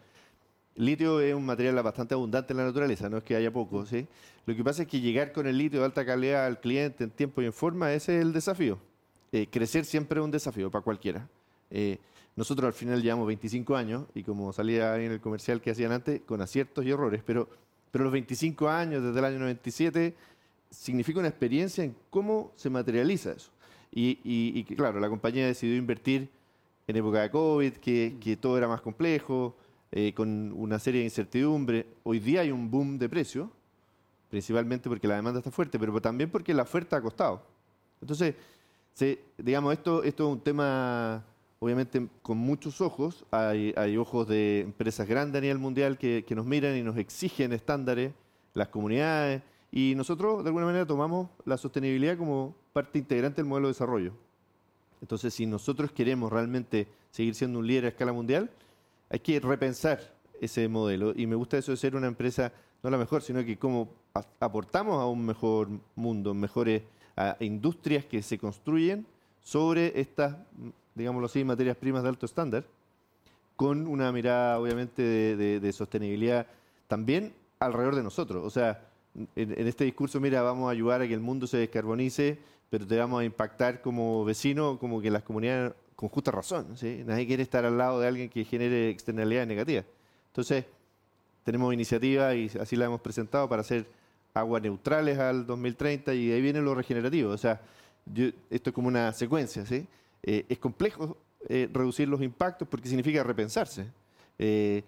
[0.76, 3.86] Litio es un material bastante abundante en la naturaleza, no es que haya poco.
[3.86, 4.06] ¿sí?
[4.46, 7.12] Lo que pasa es que llegar con el litio de alta calidad al cliente en
[7.12, 8.78] tiempo y en forma, ese es el desafío.
[9.32, 11.28] Eh, crecer siempre es un desafío para cualquiera.
[11.72, 11.98] Eh,
[12.36, 16.22] nosotros al final llevamos 25 años y como salía en el comercial que hacían antes,
[16.22, 17.48] con aciertos y errores, pero,
[17.92, 20.14] pero los 25 años desde el año 97
[20.70, 23.50] significa una experiencia en cómo se materializa eso.
[23.98, 26.30] Y, y claro, la compañía decidió invertir
[26.88, 29.56] en época de COVID, que, todo era más complejo,
[29.92, 31.86] eh, con una serie de incertidumbre.
[32.04, 33.50] Hoy día hay un boom de precios,
[34.30, 37.42] principalmente porque la demanda está fuerte, pero también porque la oferta ha costado.
[38.02, 38.36] Entonces,
[39.38, 41.24] digamos, esto, esto es un tema,
[41.60, 43.26] obviamente, con muchos ojos.
[43.32, 47.54] Hay, ojos de empresas grandes a nivel mundial que, que nos miran y nos exigen
[47.54, 48.14] estándares,
[48.54, 53.68] las comunidades, y nosotros, de alguna manera, tomamos la sostenibilidad como parte integrante del modelo
[53.68, 54.14] de desarrollo.
[55.06, 58.50] Entonces, si nosotros queremos realmente seguir siendo un líder a escala mundial,
[59.08, 60.00] hay que repensar
[60.42, 61.14] ese modelo.
[61.16, 62.52] Y me gusta eso de ser una empresa,
[62.82, 63.88] no la mejor, sino que como
[64.40, 66.82] aportamos a un mejor mundo, mejores
[67.40, 69.06] industrias que se construyen
[69.44, 70.38] sobre estas,
[70.96, 72.66] digámoslo así, materias primas de alto estándar,
[73.56, 76.48] con una mirada obviamente de, de sostenibilidad
[76.88, 78.44] también alrededor de nosotros.
[78.44, 81.58] O sea, en, en este discurso, mira, vamos a ayudar a que el mundo se
[81.58, 82.40] descarbonice,
[82.70, 86.76] pero te vamos a impactar como vecino, como que las comunidades, con justa razón.
[87.06, 89.86] Nadie quiere estar al lado de alguien que genere externalidades negativas.
[90.28, 90.66] Entonces,
[91.44, 93.86] tenemos iniciativas y así la hemos presentado para hacer
[94.34, 97.32] aguas neutrales al 2030 y ahí viene lo regenerativo.
[97.32, 97.62] O sea,
[98.06, 99.64] yo- esto es como una secuencia.
[100.24, 103.86] Eh, es complejo eh, reducir los impactos porque significa repensarse.
[104.40, 104.84] Eh,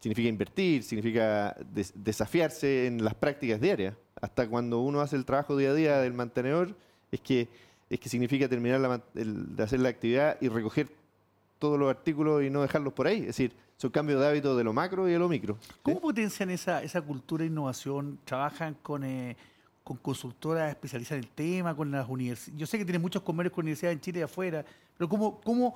[0.00, 3.94] significa invertir, significa des- desafiarse en las prácticas diarias.
[4.20, 6.74] Hasta cuando uno hace el trabajo día a día del mantenedor,
[7.12, 7.48] es que,
[7.88, 10.88] es que significa terminar la el- de hacer la actividad y recoger
[11.58, 13.20] todos los artículos y no dejarlos por ahí.
[13.20, 15.58] Es decir, son cambios de hábito de lo macro y de lo micro.
[15.60, 15.72] ¿sí?
[15.82, 18.18] ¿Cómo potencian esa, esa cultura de innovación?
[18.24, 19.36] ¿Trabajan con, eh,
[19.84, 22.58] con consultoras especializadas en el tema, con las universidades?
[22.58, 24.64] Yo sé que tienen muchos convenios con universidades en Chile y afuera,
[24.96, 25.74] pero ¿cómo, cómo,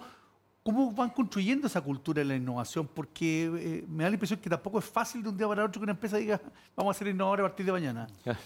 [0.63, 2.87] cómo van construyendo esa cultura de la innovación?
[2.87, 5.81] Porque eh, me da la impresión que tampoco es fácil de un día para otro
[5.81, 6.41] que una empresa diga
[6.77, 8.07] vamos a ser innovadores a partir de mañana.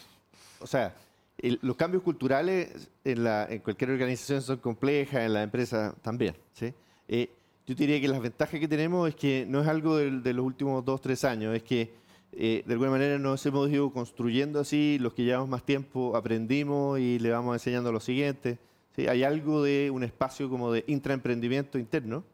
[0.61, 0.93] O sea,
[1.39, 6.35] los cambios culturales en, la, cualquier organización son complejas, en la empresa también.
[6.53, 6.75] ¿sí?
[7.07, 7.31] Eh,
[7.67, 10.85] yo diría que las ventajas que tenemos es que no es algo de, los últimos
[10.85, 11.93] dos, tres años, es que
[12.33, 16.99] eh, de alguna manera nos hemos ido construyendo así, los que llevamos más tiempo aprendimos
[16.99, 18.59] y le vamos enseñando a los siguientes.
[18.97, 19.07] ¿sí?
[19.07, 22.25] Hay algo de un espacio como de intraemprendimiento interno,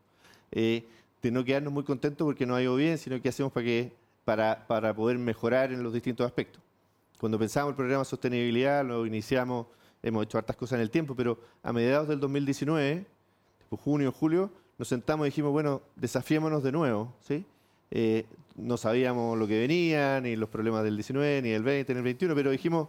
[0.50, 0.84] eh,
[1.20, 3.52] de no quedarnos muy contentos porque no ha ido bien, sino que hacemos
[4.24, 6.63] para, para poder mejorar en los distintos aspectos.
[7.24, 9.66] Cuando pensamos el programa de sostenibilidad, lo iniciamos,
[10.02, 13.06] hemos hecho hartas cosas en el tiempo, pero a mediados del 2019,
[13.60, 17.46] tipo junio, julio, nos sentamos y dijimos, bueno, desafiémonos de nuevo, ¿sí?
[17.90, 21.94] Eh, no sabíamos lo que venía, ni los problemas del 19, ni del 20, ni
[21.94, 22.88] del 21, pero dijimos,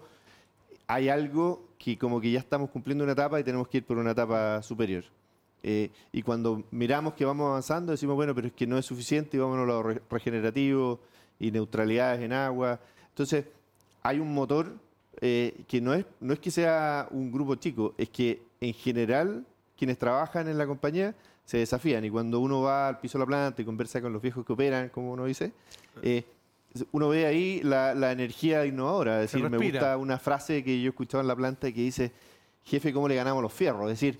[0.87, 3.97] hay algo que como que ya estamos cumpliendo una etapa y tenemos que ir por
[3.97, 5.05] una etapa superior.
[5.63, 9.37] Eh, y cuando miramos que vamos avanzando, decimos, bueno, pero es que no es suficiente
[9.37, 10.99] y vámonos a lo re- regenerativo
[11.39, 12.81] y neutralidades en agua.
[13.07, 13.45] Entonces,
[14.05, 14.77] hay un motor
[15.19, 19.43] eh, que no es, no es que sea un grupo chico, es que en general
[19.75, 23.25] quienes trabajan en la compañía se desafían y cuando uno va al piso de la
[23.25, 25.53] planta y conversa con los viejos que operan, como uno dice,
[26.03, 26.23] eh,
[26.91, 29.23] uno ve ahí la, la energía innovadora.
[29.23, 32.11] Es decir, me gusta una frase que yo he escuchado en la planta que dice,
[32.63, 33.85] jefe, ¿cómo le ganamos los fierros?
[33.85, 34.19] Es decir,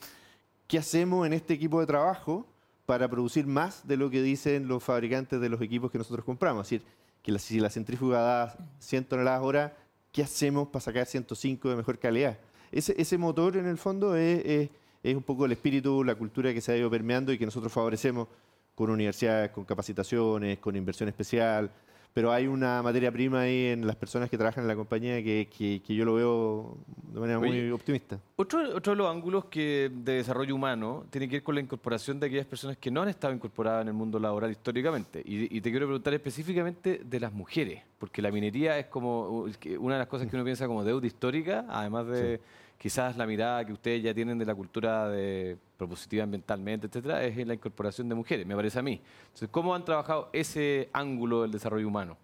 [0.67, 2.47] ¿qué hacemos en este equipo de trabajo
[2.87, 6.65] para producir más de lo que dicen los fabricantes de los equipos que nosotros compramos?
[6.65, 6.95] Es decir,
[7.25, 9.75] que la- si la centrífuga da 100 toneladas hora,
[10.11, 12.37] ¿qué hacemos para sacar 105 de mejor calidad?
[12.71, 14.69] Ese, ese motor, en el fondo, es, es-
[15.01, 17.73] es un poco el espíritu, la cultura que se ha ido permeando y que nosotros
[17.73, 18.27] favorecemos
[18.75, 21.71] con universidades, con capacitaciones, con inversión especial.
[22.15, 25.49] Pero hay una materia prima ahí en las personas que trabajan en la compañía que,
[25.55, 26.77] que- que yo lo veo
[27.11, 28.17] de manera muy optimista.
[28.37, 32.17] Otro, otro de los ángulos que de desarrollo humano tiene que ver con la incorporación
[32.21, 35.21] de aquellas personas que no han estado incorporadas en el mundo laboral históricamente.
[35.25, 39.51] Y, y te quiero preguntar específicamente de las mujeres, porque la minería es como uh,
[39.79, 42.39] una de las cosas que uno piensa como deuda histórica, además de
[42.77, 47.37] quizás la mirada que ustedes ya tienen de la cultura de propositiva ambientalmente, etcétera, es
[47.37, 49.01] en la incorporación de mujeres, me parece a mí.
[49.25, 52.17] Entonces, ¿cómo han trabajado ese ángulo del desarrollo humano?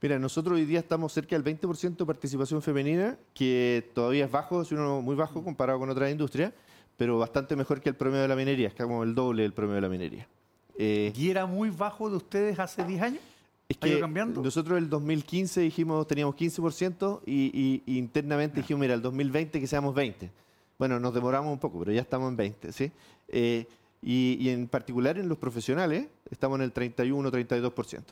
[0.00, 4.60] Mira, nosotros hoy día estamos cerca del 20% de participación femenina, que todavía es bajo,
[4.60, 6.52] es uno muy bajo comparado con otras industrias,
[6.96, 9.76] pero bastante mejor que el promedio de la minería, es como el doble del promedio
[9.76, 10.28] de la minería.
[10.76, 13.20] Eh, ¿Y era muy bajo de ustedes hace 10 años?
[13.68, 14.42] Es ¿Ha ido que cambiando?
[14.42, 19.66] nosotros el 2015 dijimos teníamos 15% y, y- y internamente dijimos, mira, el 2020 que
[19.66, 20.30] seamos 20.
[20.78, 22.90] Bueno, nos demoramos un poco, pero ya estamos en 20, ¿sí?
[23.28, 23.66] Eh,
[24.02, 28.02] y, y en particular en los profesionales estamos en el 31, 32%.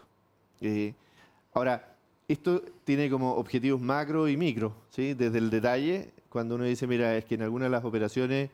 [0.62, 0.94] Eh,
[1.53, 1.96] ahora,
[2.28, 5.12] esto tiene como objetivos macro y micro, ¿sí?
[5.14, 8.48] Desde el detalle, cuando uno dice, mira, es que en algunas de las operaciones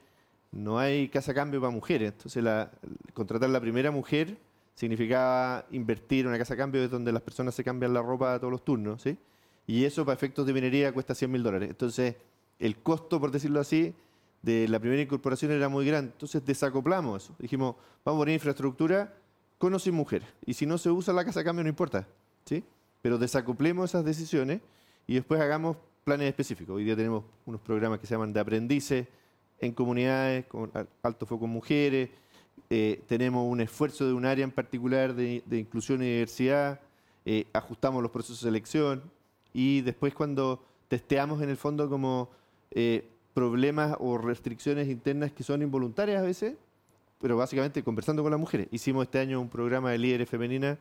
[0.50, 2.12] no hay casa cambio para mujeres.
[2.12, 2.72] Entonces, la-
[3.14, 4.36] contratar la primera mujer
[4.78, 8.52] significaba invertir en una casa cambio es donde las personas se cambian la ropa todos
[8.52, 9.18] los turnos, ¿sí?
[9.66, 11.68] Y eso para efectos de minería cuesta 100 mil dólares.
[11.68, 12.14] Entonces,
[12.60, 13.92] el costo, por decirlo así,
[14.40, 16.12] de la primera incorporación era muy grande.
[16.12, 17.34] Entonces, desacoplamos eso.
[17.40, 17.74] Dijimos,
[18.04, 19.12] vamos a poner infraestructura
[19.58, 20.28] con o sin mujeres.
[20.46, 22.06] Y si no se usa la casa cambio, no importa,
[22.44, 22.62] ¿sí?
[23.02, 24.60] Pero desacoplemos esas decisiones
[25.08, 26.76] y después hagamos planes específicos.
[26.76, 29.06] Hoy día tenemos unos programas que se llaman de aprendices
[29.60, 32.08] en comunidades, con al- alto foco en mujeres.
[32.70, 36.80] Eh, tenemos un esfuerzo de un área en particular de, inclusión y diversidad.
[37.24, 39.02] eh, ajustamos los procesos de selección
[39.52, 42.30] y después cuando testeamos en el fondo como
[42.70, 46.56] eh, problemas o restricciones internas que son involuntarias a veces,
[47.20, 48.68] pero básicamente conversando con las mujeres.
[48.72, 50.78] Hicimos este año un programa de líderes femeninas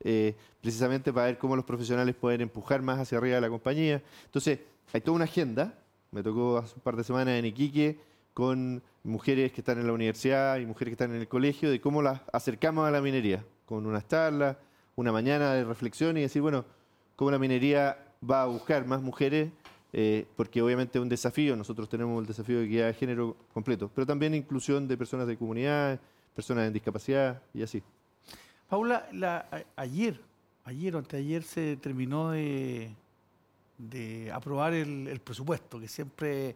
[0.00, 4.02] eh, precisamente para ver cómo los profesionales pueden empujar más hacia arriba de la compañía.
[4.24, 4.60] Entonces,
[4.92, 5.78] hay toda una agenda.
[6.12, 8.00] Me tocó hace un par de semanas en Iquique
[8.32, 11.80] con mujeres que están en la universidad y mujeres que están en el colegio de
[11.80, 14.56] cómo las acercamos a la minería, con unas charlas,
[14.96, 16.64] una mañana de reflexión y decir, bueno,
[17.16, 17.98] cómo la minería
[18.28, 19.50] va a buscar más mujeres,
[19.92, 23.90] eh, porque obviamente es un desafío, nosotros tenemos el desafío de equidad de género completo,
[23.94, 25.98] pero también inclusión de personas de comunidad,
[26.34, 27.82] personas en discapacidad y así.
[28.68, 30.20] Paula, la- a- ayer,
[30.64, 32.90] ayer o anteayer se terminó de,
[33.78, 36.54] de aprobar el, el presupuesto, que siempre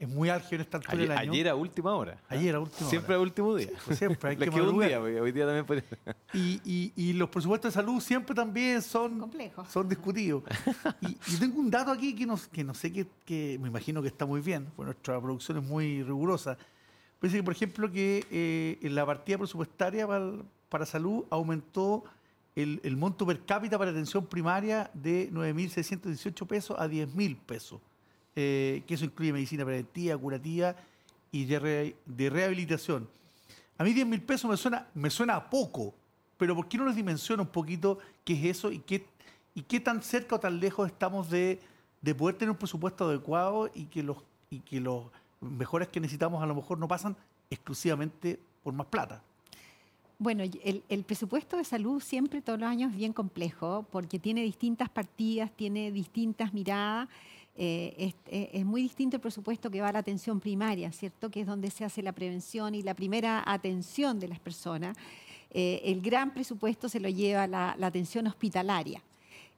[0.00, 1.32] es muy álgido en esta altura Ayer, del año.
[1.32, 2.18] ayer a última hora.
[2.28, 3.20] Ayer a última Siempre hora.
[3.20, 3.68] a último día.
[3.84, 5.84] Pues siempre hay que quedó un día, hoy día también podría-
[6.32, 9.64] Y, y- y los presupuestos de salud siempre también son, Complejo.
[9.66, 10.42] son discutidos.
[11.02, 14.00] Y, y tengo un dato aquí que no, que no sé, que, que me imagino
[14.02, 16.56] que está muy bien, porque nuestra producción es muy rigurosa.
[17.20, 20.32] Parece que, por ejemplo, que eh, en la partida presupuestaria para,
[20.70, 22.04] para salud aumentó
[22.56, 27.80] el, el monto per cápita para atención primaria de 9.618 pesos a 10.000 pesos.
[28.36, 30.76] Eh, que eso incluye medicina preventiva, curativa
[31.32, 33.08] y de, re- de rehabilitación.
[33.76, 35.94] A mí 10 mil pesos me suena, me suena a poco,
[36.36, 39.04] pero ¿por qué no les dimensiona un poquito qué es eso y qué,
[39.54, 41.60] y qué tan cerca o tan lejos estamos de,
[42.00, 44.18] de poder tener un presupuesto adecuado y que los
[44.48, 45.04] y que los
[45.40, 47.16] mejoras que necesitamos a lo mejor no pasan
[47.50, 49.22] exclusivamente por más plata?
[50.18, 54.42] Bueno, el, el presupuesto de salud siempre todos los años es bien complejo porque tiene
[54.42, 57.08] distintas partidas, tiene distintas miradas.
[57.62, 61.30] Eh, es, eh, es muy distinto el presupuesto que va a la atención primaria, ¿cierto?
[61.30, 64.96] Que es donde se hace la prevención y la primera atención de las personas.
[65.50, 69.02] Eh, el gran presupuesto se lo lleva la, la atención hospitalaria.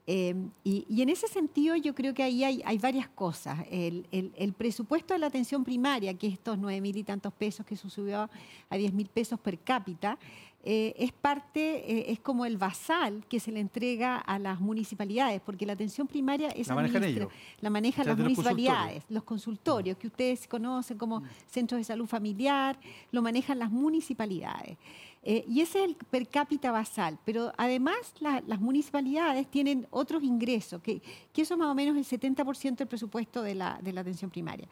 [0.08, 0.34] Eh,
[0.64, 3.60] y, y en ese sentido yo creo que ahí hay, varias cosas.
[3.70, 7.64] El, el- presupuesto de la atención primaria, que es estos nueve mil y tantos pesos
[7.64, 8.28] que se subió
[8.68, 10.18] a 10 mil pesos per cápita,
[10.64, 15.40] eh, es parte, eh, es como el basal que se le entrega a las municipalidades,
[15.40, 17.28] porque la atención primaria es La manejan ellos.
[17.60, 22.06] la manejan O sea, las municipalidades, los consultorios, que ustedes conocen como centros de salud
[22.06, 22.78] familiar,
[23.10, 24.76] lo manejan las municipalidades.
[25.24, 30.22] Eh, y ese es el per cápita basal, pero además la- las municipalidades tienen otros
[30.24, 31.00] ingresos, que,
[31.32, 34.30] que eso es más o menos el 70% del presupuesto de la, de la atención
[34.30, 34.66] primaria.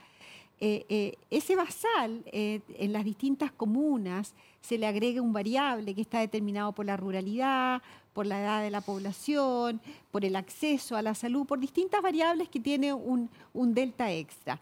[0.63, 6.03] Eh, eh, ese basal eh, en las distintas comunas se le agrega un variable que
[6.03, 7.81] está determinado por la ruralidad,
[8.13, 9.81] por la edad de la población,
[10.11, 14.61] por el acceso a la salud, por distintas variables que tiene un, delta extra.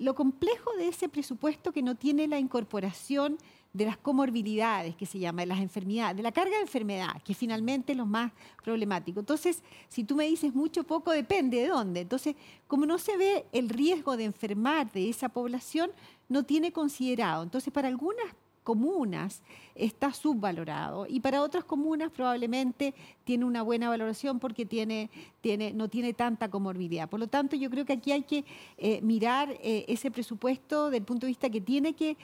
[0.00, 3.38] Lo complejo de ese presupuesto que no tiene la incorporación
[3.72, 7.34] de las comorbilidades, que se llama, de las enfermedades, de la carga de enfermedad, que
[7.34, 8.32] finalmente es lo más
[8.64, 9.20] problemático.
[9.20, 12.00] Entonces, si tú me dices mucho poco, depende de dónde.
[12.00, 12.34] Entonces,
[12.66, 15.90] como no se ve el riesgo de enfermar de esa población,
[16.28, 17.42] no tiene considerado.
[17.42, 18.26] Entonces, para algunas
[18.62, 19.42] comunas
[19.74, 22.94] está subvalorado y para otras comunas probablemente
[23.24, 27.08] tiene una buena valoración porque tiene, tiene, no tiene tanta comorbilidad.
[27.08, 28.44] Por lo tanto, yo creo que aquí hay que
[28.76, 32.16] eh, mirar eh, ese presupuesto desde el punto de vista que tiene que eh,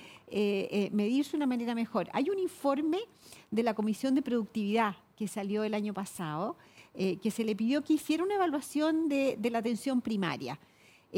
[0.71, 2.09] eh, medirse de una manera mejor.
[2.13, 2.99] Hay un informe
[3.51, 6.57] de la Comisión de Productividad que salió el año pasado,
[6.95, 10.59] que se le pidió que hiciera una evaluación de, de la atención primaria.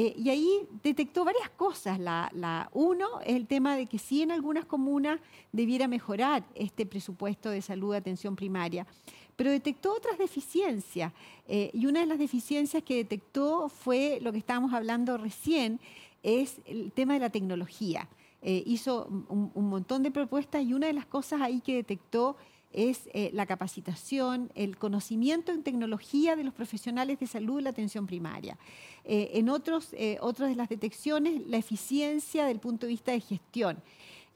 [0.01, 1.99] Eh, y ahí detectó varias cosas.
[1.99, 5.18] La, uno es el tema de que sí en algunas comunas
[5.51, 8.86] debiera mejorar este presupuesto de salud de atención primaria,
[9.34, 11.12] pero detectó otras deficiencias.
[11.49, 15.80] Eh, y una de las deficiencias que detectó fue lo que estábamos hablando recién,
[16.22, 18.09] es el tema de la tecnología.
[18.40, 22.36] Eh, hizo un, un montón de propuestas y una de las cosas ahí que detectó
[22.73, 27.71] es eh, la capacitación, el conocimiento en tecnología de los profesionales de salud de la
[27.71, 28.59] atención primaria.
[29.05, 33.21] Eh, en otros, eh, otras de las detecciones, la eficiencia del punto de vista de
[33.21, 33.79] gestión.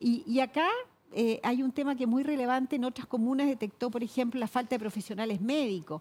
[0.00, 0.66] Y, y acá
[1.12, 2.76] eh, hay un tema que es muy relevante.
[2.76, 6.00] En otras comunas detectó, por ejemplo, la falta de profesionales médicos.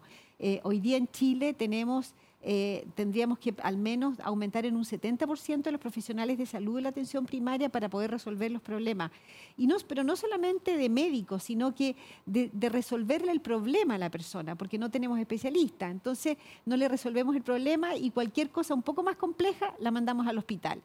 [0.64, 5.72] Hoy día en Chile tenemos, eh, tendríamos que al menos aumentar en un 70% de
[5.72, 9.12] los profesionales de salud de la atención primaria para poder resolver los problemas.
[9.58, 13.98] Y no, pero no solamente de médicos, sino que de, de resolverle el problema a
[13.98, 15.92] la persona, porque no tenemos especialistas.
[15.92, 20.28] Entonces no le resolvemos el problema y cualquier cosa un poco más compleja la mandamos
[20.28, 20.82] al hospital.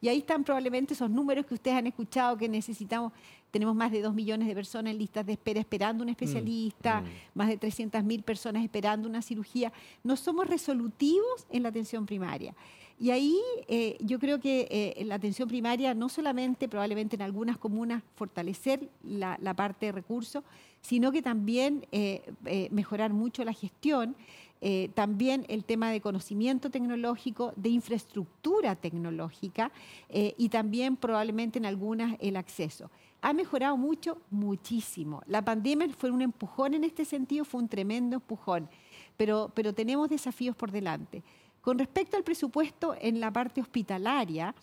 [0.00, 3.12] Y ahí están probablemente esos números que ustedes han escuchado que necesitamos.
[3.50, 7.02] Tenemos más de 2 millones de personas en listas de espera esperando un especialista,
[7.34, 9.72] más de 300 mil personas esperando una cirugía.
[10.02, 12.54] No somos resolutivos en la atención primaria.
[13.00, 17.56] Y ahí eh, yo creo que eh, la atención primaria, no solamente probablemente en algunas
[17.56, 20.44] comunas fortalecer la, la parte de recursos,
[20.82, 24.16] sino que también eh, mejorar mucho la gestión,
[24.60, 29.72] eh, también el tema de conocimiento tecnológico, de infraestructura tecnológica
[30.08, 32.90] eh, y también probablemente en algunas el acceso.
[33.22, 35.22] Ha mejorado mucho, muchísimo.
[35.26, 38.68] La pandemia fue un empujón en este sentido, fue un tremendo empujón,
[39.16, 41.22] pero, pero tenemos desafíos por delante.
[41.60, 44.54] Con respecto al presupuesto en la parte hospitalaria,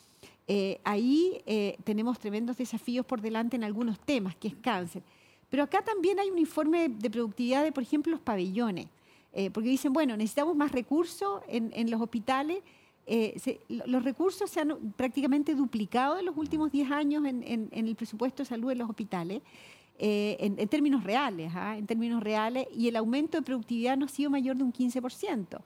[0.48, 5.04] eh, ahí eh, tenemos tremendos desafíos por delante en algunos temas, que es cáncer.
[5.50, 8.88] Pero acá también hay un informe de productividad de, por ejemplo, los pabellones.
[9.40, 12.58] Eh, porque dicen, bueno, necesitamos más recursos en, en los hospitales.
[13.06, 17.70] Eh, se- los recursos se han prácticamente duplicado en los últimos 10 años en, en-
[17.72, 19.44] en el presupuesto de salud en los hospitales,
[20.00, 21.78] eh, en, en términos reales, ¿ah?
[21.78, 25.60] en términos reales, y el aumento de productividad no ha sido mayor de un 15%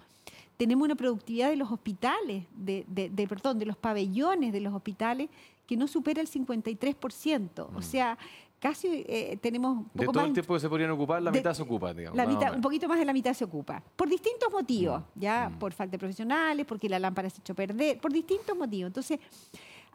[0.57, 4.71] tenemos una productividad de los hospitales, de, de- de- perdón, de los pabellones de los
[4.75, 5.27] hospitales
[5.65, 7.67] que no supera el 53%.
[7.75, 8.17] O sea,
[8.61, 11.39] casi eh, tenemos un De todo más el tiempo que se podrían ocupar, la de-
[11.39, 12.15] mitad se ocupa, digamos.
[12.15, 13.81] la mitad, un poquito más de la mitad se ocupa.
[13.95, 15.59] Por distintos motivos, ya Mm.
[15.59, 18.87] por falta de profesionales, porque la lámpara se echó a perder, por distintos motivos.
[18.89, 19.19] Entonces,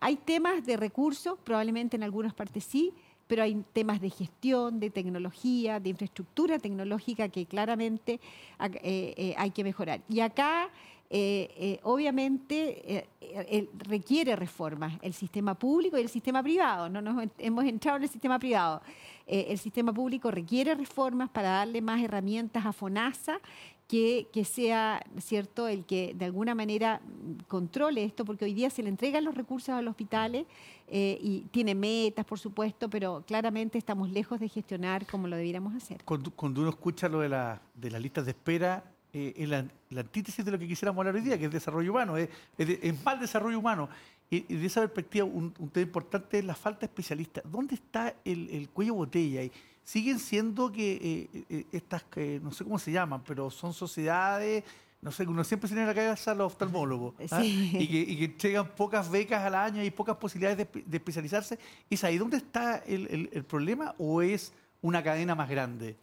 [0.01, 2.93] hay temas de recursos, probablemente en algunas partes sí,
[3.29, 8.21] pero hay temas de gestión, de tecnología, de infraestructura tecnológica que claramente
[8.61, 10.01] eh, eh, hay que mejorar.
[10.09, 10.69] Y acá,
[11.09, 16.89] eh, eh, obviamente, eh, requiere reformas el sistema público y el sistema privado.
[16.89, 18.83] No nos hemos entrado en el sistema privado.
[19.27, 23.41] El sistema público requiere reformas para darle más herramientas a FONASA
[23.89, 27.01] que, que sea cierto el que de alguna manera
[27.49, 30.47] controle esto, porque hoy día se le entregan los recursos a los hospitales
[30.89, 36.05] y tiene metas, por supuesto, pero claramente estamos lejos de gestionar como lo debiéramos hacer.
[36.05, 38.85] Cuando, cuando uno escucha lo de, la, de las listas de espera,
[39.17, 41.91] eh, es la, la antítesis de lo que quisiéramos hablar hoy día, que es desarrollo
[41.91, 43.89] humano, es, es, de- es mal desarrollo humano.
[44.31, 47.45] Y, y de esa perspectiva, un, un tema importante es la falta de especialistas.
[47.51, 49.43] ¿Dónde está el, el cuello botella?
[49.45, 49.53] Y
[49.85, 50.93] siguen siendo que
[51.33, 54.65] eh, eh, estas, que no sé cómo se llaman, pero son sociedades,
[55.01, 57.41] no sé, uno siempre tiene en la cabeza a los oftalmólogos, ¿ah?
[57.41, 57.71] Sí.
[57.79, 60.97] y, que, y que entregan pocas becas al año y pocas posibilidades de, espe- de
[60.97, 61.59] especializarse.
[61.89, 64.53] ¿Es ahí donde está el, el- el problema o es
[64.83, 65.95] una cadena más grande?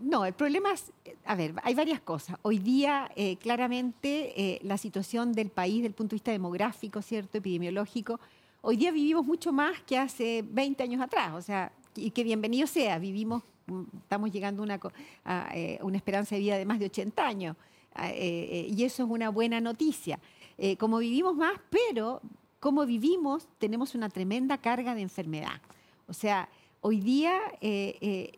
[0.00, 0.92] No, el problema es,
[1.24, 2.36] a ver, hay varias cosas.
[2.42, 7.02] Hoy día, eh, claramente, eh, la situación del país, desde el punto de vista demográfico,
[7.02, 7.38] ¿cierto?
[7.38, 8.20] Epidemiológico,
[8.62, 11.32] hoy día vivimos mucho más que hace 20 años atrás.
[11.34, 14.80] O sea, y que bienvenido sea, vivimos, mm, estamos llegando una,
[15.24, 17.56] a, eh, una esperanza de vida de más de 80 años.
[17.94, 20.18] Ah, eh, eh, y eso es una buena noticia.
[20.58, 22.20] Eh, como vivimos más, pero
[22.60, 25.60] como vivimos, tenemos una tremenda carga de enfermedad.
[26.06, 26.48] O sea,
[26.82, 28.32] hoy día eh, eh,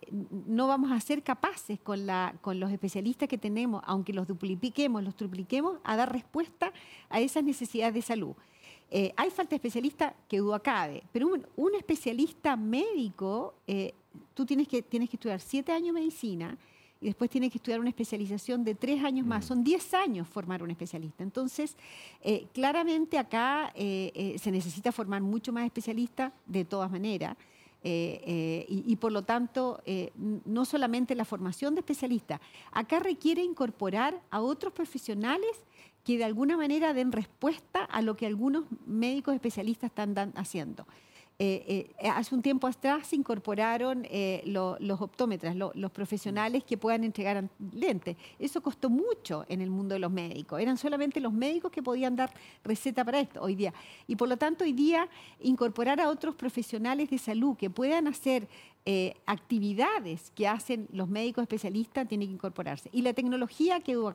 [0.47, 5.03] no vamos a ser capaces con, la, con los especialistas que tenemos, aunque los dupliquemos,
[5.03, 6.73] los tripliquemos, a dar respuesta
[7.09, 8.35] a esas necesidades de salud.
[8.91, 13.55] Eh, hay falta de especialistas que duda cabe, pero un, un especialista médico,
[14.35, 16.59] tú tienes que, tienes que estudiar siete años medicina
[17.01, 19.47] y después tienes que estudiar una especialización de tres años más.
[19.47, 21.25] Son diez años formar un especialista.
[21.25, 21.75] Entonces,
[22.53, 27.37] claramente acá se necesita formar mucho más especialistas de todas maneras.
[27.85, 33.43] Eh, eh, y, por lo tanto, eh, no solamente la formación de especialistas, acá requiere
[33.43, 35.51] incorporar a otros profesionales
[36.05, 40.87] que de alguna manera den respuesta a lo que algunos médicos especialistas están haciendo.
[41.45, 46.63] Eh, eh, hace un tiempo atrás se incorporaron eh, lo- los optómetras, lo- los profesionales
[46.63, 48.17] que puedan entregar lentes.
[48.39, 50.61] Eso costó mucho en el mundo de los médicos.
[50.61, 52.33] Eran solamente los médicos que podían dar
[52.63, 53.75] receta para esto hoy día.
[54.07, 55.09] Y por lo tanto, hoy día
[55.41, 58.47] incorporar a otros profesionales de salud que puedan hacer
[59.27, 62.89] actividades que hacen los médicos especialistas tiene que incorporarse.
[62.93, 64.15] Y la tecnología que duda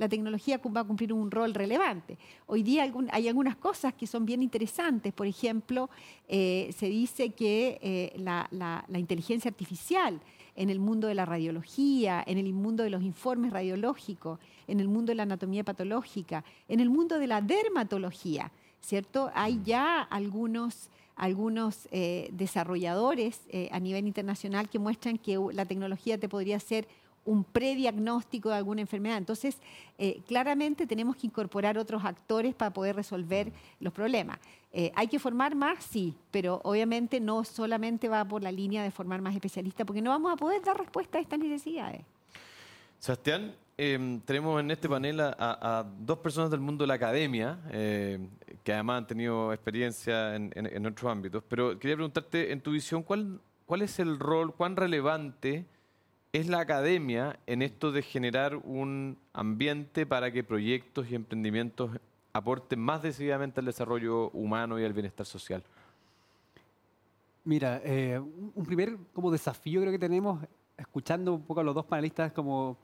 [0.00, 2.16] la tecnología va a cumplir un rol relevante.
[2.46, 5.12] Hoy día hay algunas cosas que son bien interesantes.
[5.12, 5.90] Por ejemplo,
[6.26, 10.18] eh, se dice que eh, la, la- la inteligencia artificial
[10.56, 14.88] en el mundo de la radiología, en el mundo de los informes radiológicos, en el
[14.88, 19.30] mundo de la anatomía patológica, en el mundo de la dermatología, ¿cierto?
[19.34, 26.16] Hay ya algunos algunos eh, desarrolladores eh, a nivel internacional que muestran que la tecnología
[26.18, 26.88] te podría hacer
[27.24, 29.18] un prediagnóstico de alguna enfermedad.
[29.18, 29.58] Entonces,
[29.98, 34.38] eh, claramente tenemos que incorporar otros actores para poder resolver los problemas.
[34.72, 35.84] Eh, ¿Hay que formar más?
[35.84, 40.10] Sí, pero obviamente no solamente va por la línea de formar más especialistas, porque no
[40.10, 42.02] vamos a poder dar respuesta a estas necesidades.
[42.98, 48.18] Sebastián, eh, tenemos en este panel a, dos personas del mundo de la academia, eh,
[48.62, 53.40] que además han tenido experiencia en, otros ámbitos, pero quería preguntarte, en tu visión, ¿cuál,
[53.64, 55.64] ¿cuál es el rol, cuán relevante
[56.32, 61.90] es la academia en esto de generar un ambiente para que proyectos y emprendimientos
[62.32, 65.62] aporten más decididamente al desarrollo humano y al bienestar social?
[67.44, 70.40] Mira, eh, un primer como desafío creo que tenemos,
[70.76, 72.78] escuchando un poco a los dos panelistas, como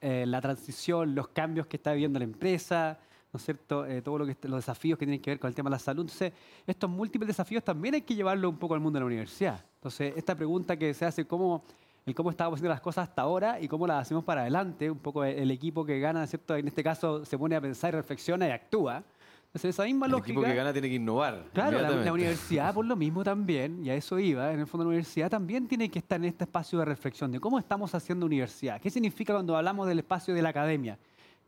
[0.00, 2.98] eh, la transición, los cambios que está viviendo la empresa,
[3.32, 3.86] ¿no es cierto?
[3.86, 6.02] Eh, todo lo los desafíos que tienen que ver con el tema de la salud.
[6.02, 6.32] Entonces,
[6.66, 9.64] estos múltiples desafíos también hay que llevarlo un poco al mundo de la universidad.
[9.76, 11.64] Entonces, esta pregunta que se hace, ¿cómo,
[12.06, 14.98] el cómo estábamos haciendo las cosas hasta ahora y cómo las hacemos para adelante, un
[14.98, 16.54] poco el, el equipo que gana, ¿cierto?
[16.56, 19.02] En este caso se pone a pensar y reflexiona y actúa.
[19.46, 20.32] Entonces, esa misma El lógica.
[20.32, 21.44] equipo que gana tiene que innovar.
[21.52, 24.84] Claro, la, la universidad por lo mismo también, y a eso iba, en el fondo
[24.84, 28.26] la universidad también tiene que estar en este espacio de reflexión de cómo estamos haciendo
[28.26, 28.80] universidad.
[28.80, 30.98] ¿Qué significa cuando hablamos del espacio de la academia?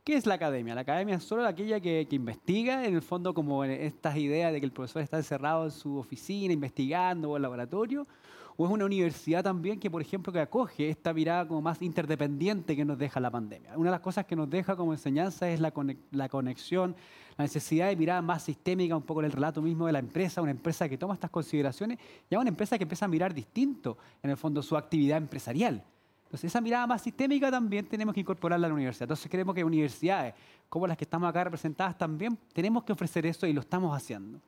[0.05, 0.73] ¿Qué es la academia?
[0.73, 4.61] La academia es solo aquella que, que investiga, en el fondo como estas ideas de
[4.61, 8.07] que el profesor está encerrado en su oficina investigando o en el laboratorio,
[8.59, 12.75] o es una universidad también que, por ejemplo, que acoge esta mirada como más interdependiente
[12.75, 13.77] que nos deja la pandemia.
[13.77, 16.95] Una de las cosas que nos deja como enseñanza es la, conexión,
[17.37, 20.41] la necesidad de mirar más sistémica, un poco en el relato mismo de la empresa,
[20.41, 23.95] una empresa que toma estas consideraciones y a una empresa que empieza a mirar distinto,
[24.23, 25.83] en el fondo, su actividad empresarial.
[26.23, 29.03] Entonces, esa mirada más sistémica también tenemos que incorporarla a la universidad.
[29.03, 30.33] Entonces, creemos que universidades
[30.67, 34.41] como las que estamos acá representadas también tenemos que ofrecer eso y lo estamos haciendo.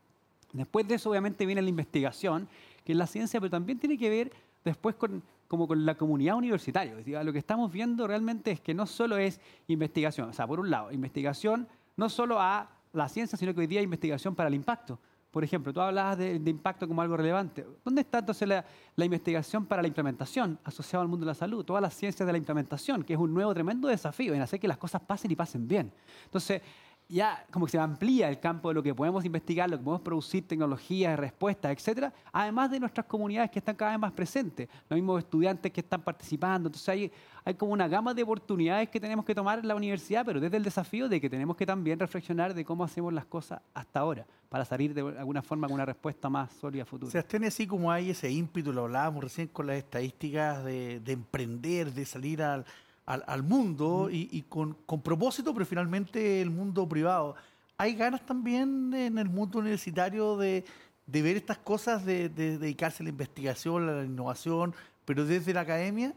[0.51, 2.47] Después de eso, obviamente, viene la investigación,
[2.89, 4.31] que es la ciencia, pero también tiene que ver
[4.65, 6.93] después con, como con la comunidad universitaria.
[6.93, 10.47] Es decir, lo que estamos viendo realmente es que no solo es investigación, o sea,
[10.47, 11.67] por un lado, investigación
[11.97, 14.97] no solo a la ciencia, sino que hoy día hay investigación para el impacto.
[15.29, 17.63] Por ejemplo, tú hablabas de, de impacto como algo relevante.
[17.85, 18.65] ¿Dónde está entonces la,
[18.95, 21.63] la investigación para la implementación asociada al mundo de la salud?
[21.63, 24.67] Todas las ciencias de la implementación, que es un nuevo tremendo desafío en hacer que
[24.67, 25.93] las cosas pasen y pasen bien.
[26.25, 26.63] Entonces,
[27.09, 30.01] ya como que se amplía el campo de lo que podemos investigar, lo que podemos
[30.01, 34.95] producir, tecnologías, respuestas, etcétera, además de nuestras comunidades que están cada vez más presentes, los
[34.95, 36.69] mismos estudiantes que están participando.
[36.69, 37.11] Entonces hay,
[37.43, 40.57] hay como una gama de oportunidades que tenemos que tomar en la universidad, pero desde
[40.57, 44.27] el desafío de que tenemos que también reflexionar de cómo hacemos las cosas hasta ahora,
[44.47, 47.11] para salir de alguna forma con una respuesta más sólida a futuro.
[47.11, 51.91] Sebastián, así como hay ese ímpetu, lo hablábamos recién con las estadísticas de, de emprender,
[51.91, 52.65] de salir al,
[53.09, 57.35] al, al mundo y, y con, con propósito, pero finalmente el mundo privado.
[57.77, 60.63] ¿Hay ganas también en el mundo universitario de,
[61.07, 65.53] de ver estas cosas, de, de dedicarse a la investigación, a la innovación, pero desde
[65.53, 66.13] la academia?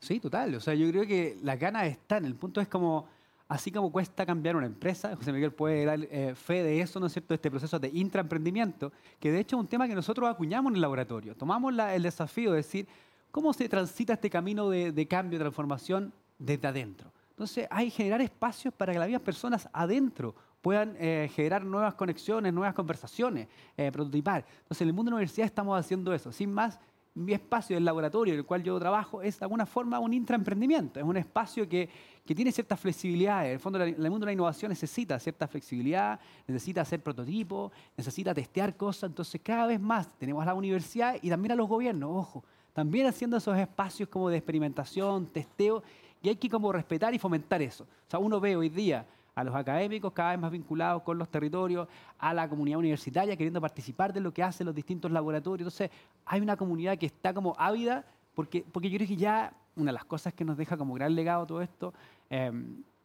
[0.00, 0.54] Sí, total.
[0.54, 2.24] O sea, yo creo que las ganas están.
[2.24, 3.06] El punto es como,
[3.48, 7.06] así como cuesta cambiar una empresa, José Miguel puede dar eh, fe de eso, ¿no
[7.06, 10.70] es cierto?, este proceso de intraemprendimiento, que de hecho es un tema que nosotros acuñamos
[10.70, 11.34] en el laboratorio.
[11.34, 12.86] Tomamos la- el desafío de decir,
[13.34, 17.10] ¿cómo se transita este camino de, de cambio, de transformación desde adentro?
[17.30, 21.94] Entonces, hay que generar espacios para que las mismas personas adentro puedan eh, generar nuevas
[21.94, 24.46] conexiones, nuevas conversaciones, eh, prototipar.
[24.58, 26.30] Entonces, en el mundo de la universidad estamos haciendo eso.
[26.30, 26.78] Sin más,
[27.12, 31.00] mi espacio, el laboratorio en el cual yo trabajo, es de alguna forma un intraemprendimiento.
[31.00, 31.90] Es un espacio que,
[32.24, 33.44] que tiene cierta flexibilidad.
[33.46, 38.32] En el fondo, el mundo de la innovación necesita cierta flexibilidad, necesita hacer prototipos, necesita
[38.32, 39.10] testear cosas.
[39.10, 42.44] Entonces, cada vez más tenemos a la universidad y también a los gobiernos, ojo,
[42.74, 45.82] también haciendo esos espacios como de experimentación, testeo,
[46.20, 47.84] y hay que como respetar y fomentar eso.
[47.84, 51.28] O sea, uno ve hoy día a los académicos cada vez más vinculados con los
[51.28, 55.66] territorios, a la comunidad universitaria queriendo participar de lo que hacen los distintos laboratorios.
[55.66, 55.90] Entonces,
[56.26, 58.04] hay una comunidad que está como ávida,
[58.34, 61.14] porque, porque yo creo que ya una de las cosas que nos deja como gran
[61.14, 61.92] legado todo esto
[62.30, 62.52] eh,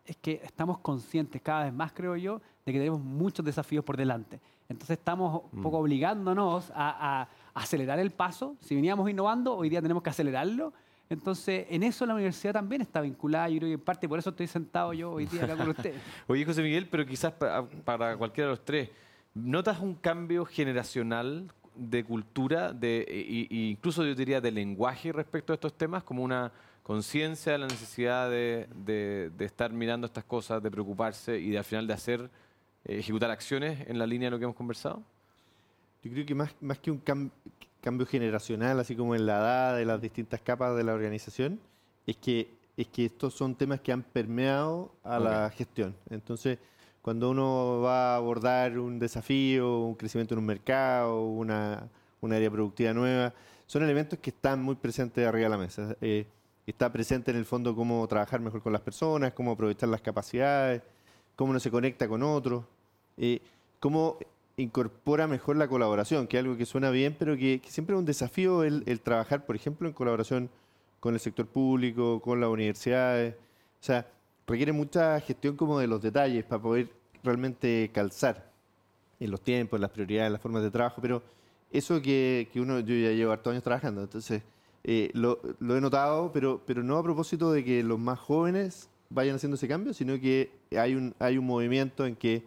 [0.05, 3.97] es que estamos conscientes cada vez más, creo yo, de que tenemos muchos desafíos por
[3.97, 4.39] delante.
[4.67, 8.55] Entonces estamos un poco obligándonos a, a acelerar el paso.
[8.61, 10.73] Si veníamos innovando, hoy día tenemos que acelerarlo.
[11.09, 13.49] Entonces, en eso la universidad también está vinculada.
[13.49, 15.99] Yo creo que en parte por eso estoy sentado yo hoy día acá con ustedes.
[16.27, 18.89] Oye, José Miguel, pero quizás pa- para cualquiera de los tres,
[19.33, 25.53] ¿notas un cambio generacional de cultura, de, y- y incluso yo diría de lenguaje respecto
[25.53, 26.51] a estos temas, como una
[26.83, 31.57] conciencia de la necesidad de, de- de estar mirando estas cosas, de preocuparse y de
[31.57, 32.29] al final de hacer,
[32.85, 35.01] eh, ejecutar acciones en la línea de lo que hemos conversado?
[36.03, 37.29] Yo creo que más, más que un cam-
[37.81, 41.59] cambio generacional, así como en la edad de las distintas capas de la organización,
[42.05, 45.95] es que, es que estos son temas que han permeado a la gestión.
[46.09, 46.59] Entonces,
[47.01, 51.89] cuando uno va a abordar un desafío, un crecimiento en un mercado, una,
[52.21, 53.33] un área productiva nueva,
[53.65, 55.95] son elementos que están muy presentes arriba de la mesa.
[56.01, 56.27] Eh,
[56.65, 60.81] está presente en el fondo cómo trabajar mejor con las personas, cómo aprovechar las capacidades,
[61.35, 62.65] cómo uno se conecta con otros,
[63.17, 63.41] eh,
[63.79, 64.17] cómo
[64.61, 68.05] incorpora mejor la colaboración, que es algo que suena bien, pero que, siempre es un
[68.05, 70.49] desafío el, trabajar, por ejemplo, en colaboración
[70.99, 73.35] con el sector público, con las universidades.
[73.35, 74.05] O sea,
[74.45, 76.89] requiere mucha gestión como de los detalles para poder
[77.23, 78.51] realmente calzar
[79.19, 81.21] en los tiempos, en las prioridades, en las formas de trabajo, pero
[81.71, 84.41] eso que, que uno, yo ya llevo hartos años trabajando, entonces
[84.83, 88.89] eh, lo, lo he notado, pero, pero no a propósito de que los más jóvenes
[89.09, 92.43] vayan haciendo ese cambio, sino que hay un, hay un movimiento en que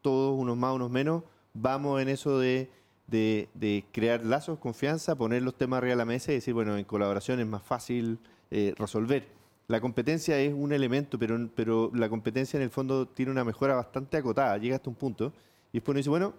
[0.00, 1.22] todos, unos más, unos menos,
[1.54, 2.68] vamos en eso de,
[3.06, 6.84] de- crear lazos, confianza, poner los temas arriba de la mesa y decir, bueno, en
[6.84, 8.18] colaboración es más fácil
[8.50, 9.26] eh, resolver.
[9.68, 13.74] La competencia es un elemento, pero, pero la competencia en el fondo tiene una mejora
[13.76, 15.32] bastante acotada, llega hasta un punto,
[15.72, 16.34] y después uno dice, bueno,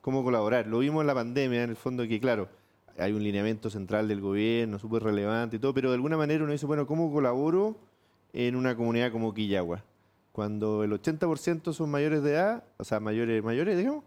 [0.00, 0.66] ¿cómo colaborar?
[0.68, 2.48] Lo vimos en la pandemia, en el fondo, que claro,
[2.98, 6.52] hay un lineamiento central del gobierno súper relevante y todo, pero de alguna manera uno
[6.52, 7.76] dice, bueno, ¿cómo colaboro
[8.32, 9.82] en una comunidad como Quillagua?
[10.32, 14.04] cuando el 80% son mayores de edad, o sea, mayores, mayores, digamos,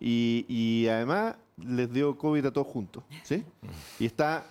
[0.00, 3.44] y, además les dio COVID a todos juntos, ¿sí?
[3.98, 4.46] Y está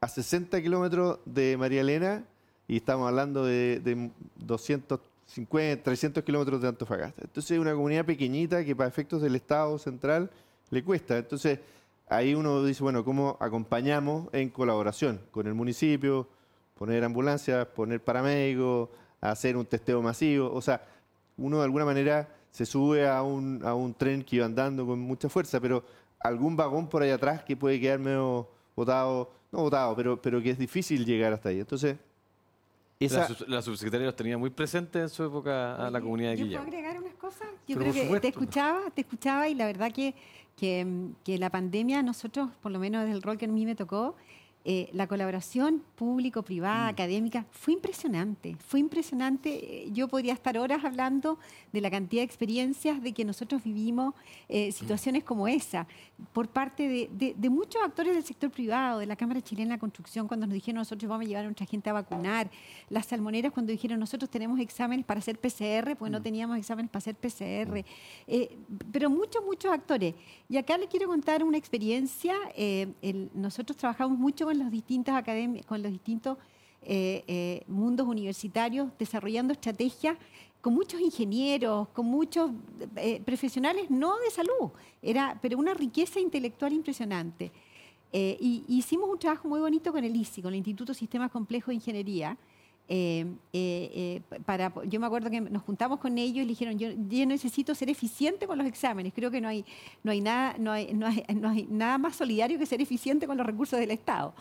[0.00, 2.24] a 60 kilómetros de María Elena
[2.68, 7.22] y estamos hablando de, de 250, 300 kilómetros de Antofagasta.
[7.24, 10.30] Entonces es una comunidad pequeñita que para efectos del Estado central
[10.68, 11.16] le cuesta.
[11.16, 11.60] Entonces
[12.08, 16.28] ahí uno dice, bueno, ¿cómo acompañamos en colaboración con el municipio?
[16.76, 18.90] Poner ambulancias, poner paramédicos,
[19.20, 20.52] hacer un testeo masivo.
[20.52, 20.84] O sea,
[21.38, 24.98] uno de alguna manera se sube a un, a un tren que iba andando con
[24.98, 25.84] mucha fuerza, pero
[26.18, 30.50] algún vagón por ahí atrás que puede quedar medio botado, no botado, pero, pero que
[30.50, 31.60] es difícil llegar hasta ahí.
[31.60, 31.96] Entonces,
[32.98, 36.32] esa, La, sub- la subsecretaria los tenía muy presentes en su época a la comunidad
[36.32, 36.62] de ¿Yo Quillao.
[36.64, 37.48] puedo agregar unas cosas?
[37.66, 40.14] Yo Pero creo que te escuchaba, te escuchaba y la verdad que,
[40.56, 40.86] que,
[41.24, 44.16] que la pandemia, nosotros, por lo menos desde el rol que a mí me tocó,
[44.64, 46.88] eh, la colaboración público-privada, Mm.
[46.94, 48.56] académica, fue impresionante.
[48.66, 49.84] Fue impresionante.
[49.84, 51.38] Eh, Yo podría estar horas hablando
[51.72, 54.14] de la cantidad de experiencias de que nosotros vivimos
[54.48, 55.86] eh, situaciones como esa,
[56.32, 59.78] por parte de, de- de muchos actores del sector privado, de la Cámara Chilena de
[59.80, 62.50] Construcción, cuando nos dijeron nosotros vamos a llevar a nuestra gente a vacunar,
[62.90, 66.98] las salmoneras cuando dijeron nosotros tenemos exámenes para hacer PCR, pues no teníamos exámenes para
[66.98, 67.84] hacer PCR,
[68.26, 68.56] eh,
[68.92, 70.14] pero muchos, muchos actores.
[70.48, 75.14] Y acá les quiero contar una experiencia, eh, el- nosotros trabajamos mucho con los distintos
[75.14, 76.38] académicos, con los distintos
[76.82, 80.16] eh, eh, mundos universitarios, desarrollando estrategias
[80.60, 82.50] con muchos ingenieros, con muchos
[82.96, 84.70] eh, profesionales no de salud,
[85.02, 87.50] era, pero una riqueza intelectual impresionante.
[88.12, 91.68] Eh, y hicimos un trabajo muy bonito con el ICI, con el Instituto Sistemas Complejos
[91.68, 92.36] de Ingeniería.
[92.90, 96.88] Eh, eh, eh, para, yo me acuerdo que nos juntamos con ellos y dijeron, yo,
[96.90, 99.12] yo necesito ser eficiente con los exámenes.
[99.14, 99.64] Creo que no hay,
[100.02, 103.26] no hay, nada, no, hay, no, hay, no hay nada más solidario que ser eficiente
[103.26, 104.34] con los recursos del Estado.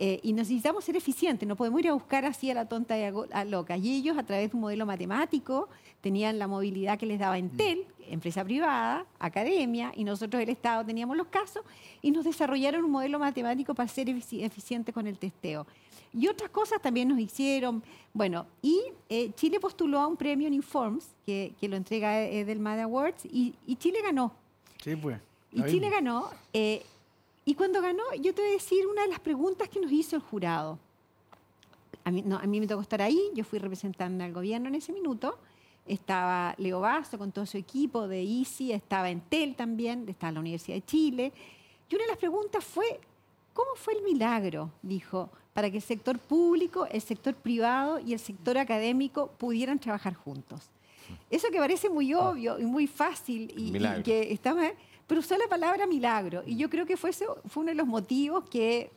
[0.00, 3.02] Eh, y necesitamos ser eficientes, no podemos ir a buscar así a la tonta y
[3.02, 3.76] a, a loca.
[3.76, 5.68] Y ellos, a través de un modelo matemático,
[6.00, 11.16] tenían la movilidad que les daba Entel, empresa privada, academia, y nosotros, el Estado, teníamos
[11.16, 11.64] los casos,
[12.00, 15.66] y nos desarrollaron un modelo matemático para ser efici- eficientes con el testeo.
[16.12, 17.82] Y otras cosas también nos hicieron.
[18.12, 22.80] Bueno, y eh, Chile postuló a un premio en Informs, que, que lo entrega Edelman
[22.80, 24.32] Awards, y, y Chile ganó.
[24.82, 25.20] Sí, pues.
[25.52, 26.30] Y Chile ganó.
[26.52, 26.84] eh,
[27.44, 30.16] y cuando ganó, yo te voy a decir una de las preguntas que nos hizo
[30.16, 30.78] el jurado.
[32.04, 34.74] A mí, no, a mí me tocó estar ahí, yo fui representando al gobierno en
[34.74, 35.38] ese minuto.
[35.86, 40.76] Estaba Leo Basso con todo su equipo de ICI, estaba Entel también, estaba la Universidad
[40.76, 41.32] de Chile.
[41.88, 43.00] Y una de las preguntas fue,
[43.54, 44.70] ¿cómo fue el milagro?
[44.82, 50.14] Dijo, para que el sector público, el sector privado y el sector académico pudieran trabajar
[50.14, 50.70] juntos.
[51.30, 53.72] Eso que parece muy obvio y muy fácil y,
[54.04, 54.70] que está mal,
[55.08, 56.44] pero usó la palabra milagro.
[56.46, 58.92] Y yo creo que fue, eso, fue uno de los motivos que,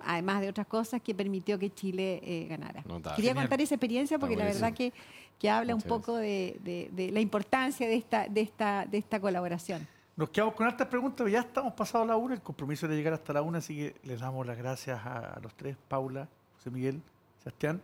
[0.00, 2.82] además de otras cosas, que permitió que Chile eh, ganara.
[2.82, 3.36] Quería Genial.
[3.36, 4.94] contar esa experiencia porque la verdad que,
[5.38, 9.20] que habla un poco de, de- de la importancia de esta, de esta, de esta
[9.20, 9.86] colaboración.
[10.16, 12.34] Nos quedamos con hartas preguntas, ya estamos pasados la una.
[12.34, 15.40] El compromiso de llegar hasta la una, así que les damos las gracias a, a
[15.40, 17.00] los tres, Paula, José Miguel,
[17.38, 17.80] Sebastián.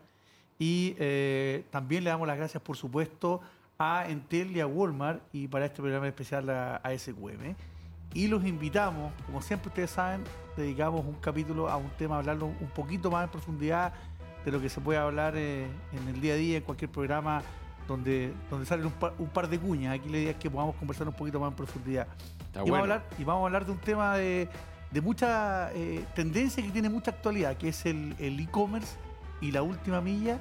[0.58, 3.40] Y eh, también le damos las gracias, por supuesto,
[3.78, 7.54] a Entel y a Walmart y para este programa especial a, a SQM.
[8.14, 10.22] Y los invitamos, como siempre ustedes saben,
[10.56, 13.92] dedicamos un capítulo a un tema, hablarlo un poquito más en profundidad
[14.44, 17.42] de lo que se puede hablar eh, en el día a día, en cualquier programa
[17.86, 19.94] donde, donde salen un par, un par de cuñas.
[19.94, 22.06] Aquí la idea es que podamos conversar un poquito más en profundidad.
[22.46, 24.48] Está y, vamos a hablar, y vamos a hablar de un tema de,
[24.90, 28.96] de mucha eh, tendencia que tiene mucha actualidad, que es el el e-commerce
[29.40, 30.40] y la última milla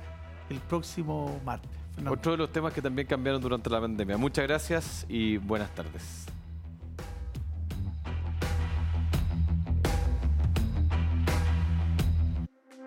[0.49, 1.71] el próximo martes.
[1.95, 2.11] Fernando.
[2.11, 4.17] Otro de los temas que también cambiaron durante la pandemia.
[4.17, 6.25] Muchas gracias y buenas tardes.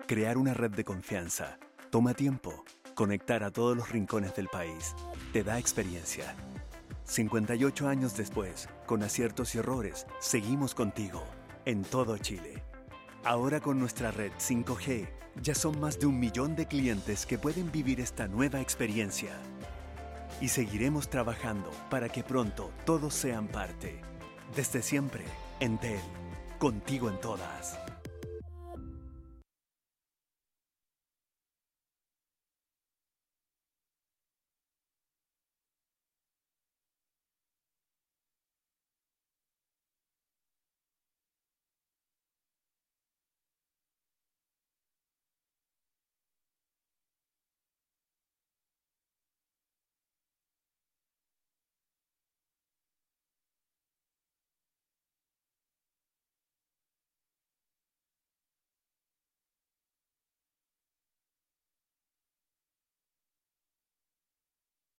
[0.07, 1.57] Crear una red de confianza
[1.91, 2.63] toma tiempo.
[2.99, 4.93] Conectar a todos los rincones del país
[5.31, 6.35] te da experiencia.
[7.05, 11.23] 58 años después, con aciertos y errores, seguimos contigo
[11.63, 12.61] en todo Chile.
[13.23, 15.07] Ahora con nuestra red 5G,
[15.41, 19.31] ya son más de un millón de clientes que pueden vivir esta nueva experiencia.
[20.41, 24.01] Y seguiremos trabajando para que pronto todos sean parte.
[24.57, 25.23] Desde siempre,
[25.61, 26.01] Entel,
[26.57, 27.79] contigo en todas.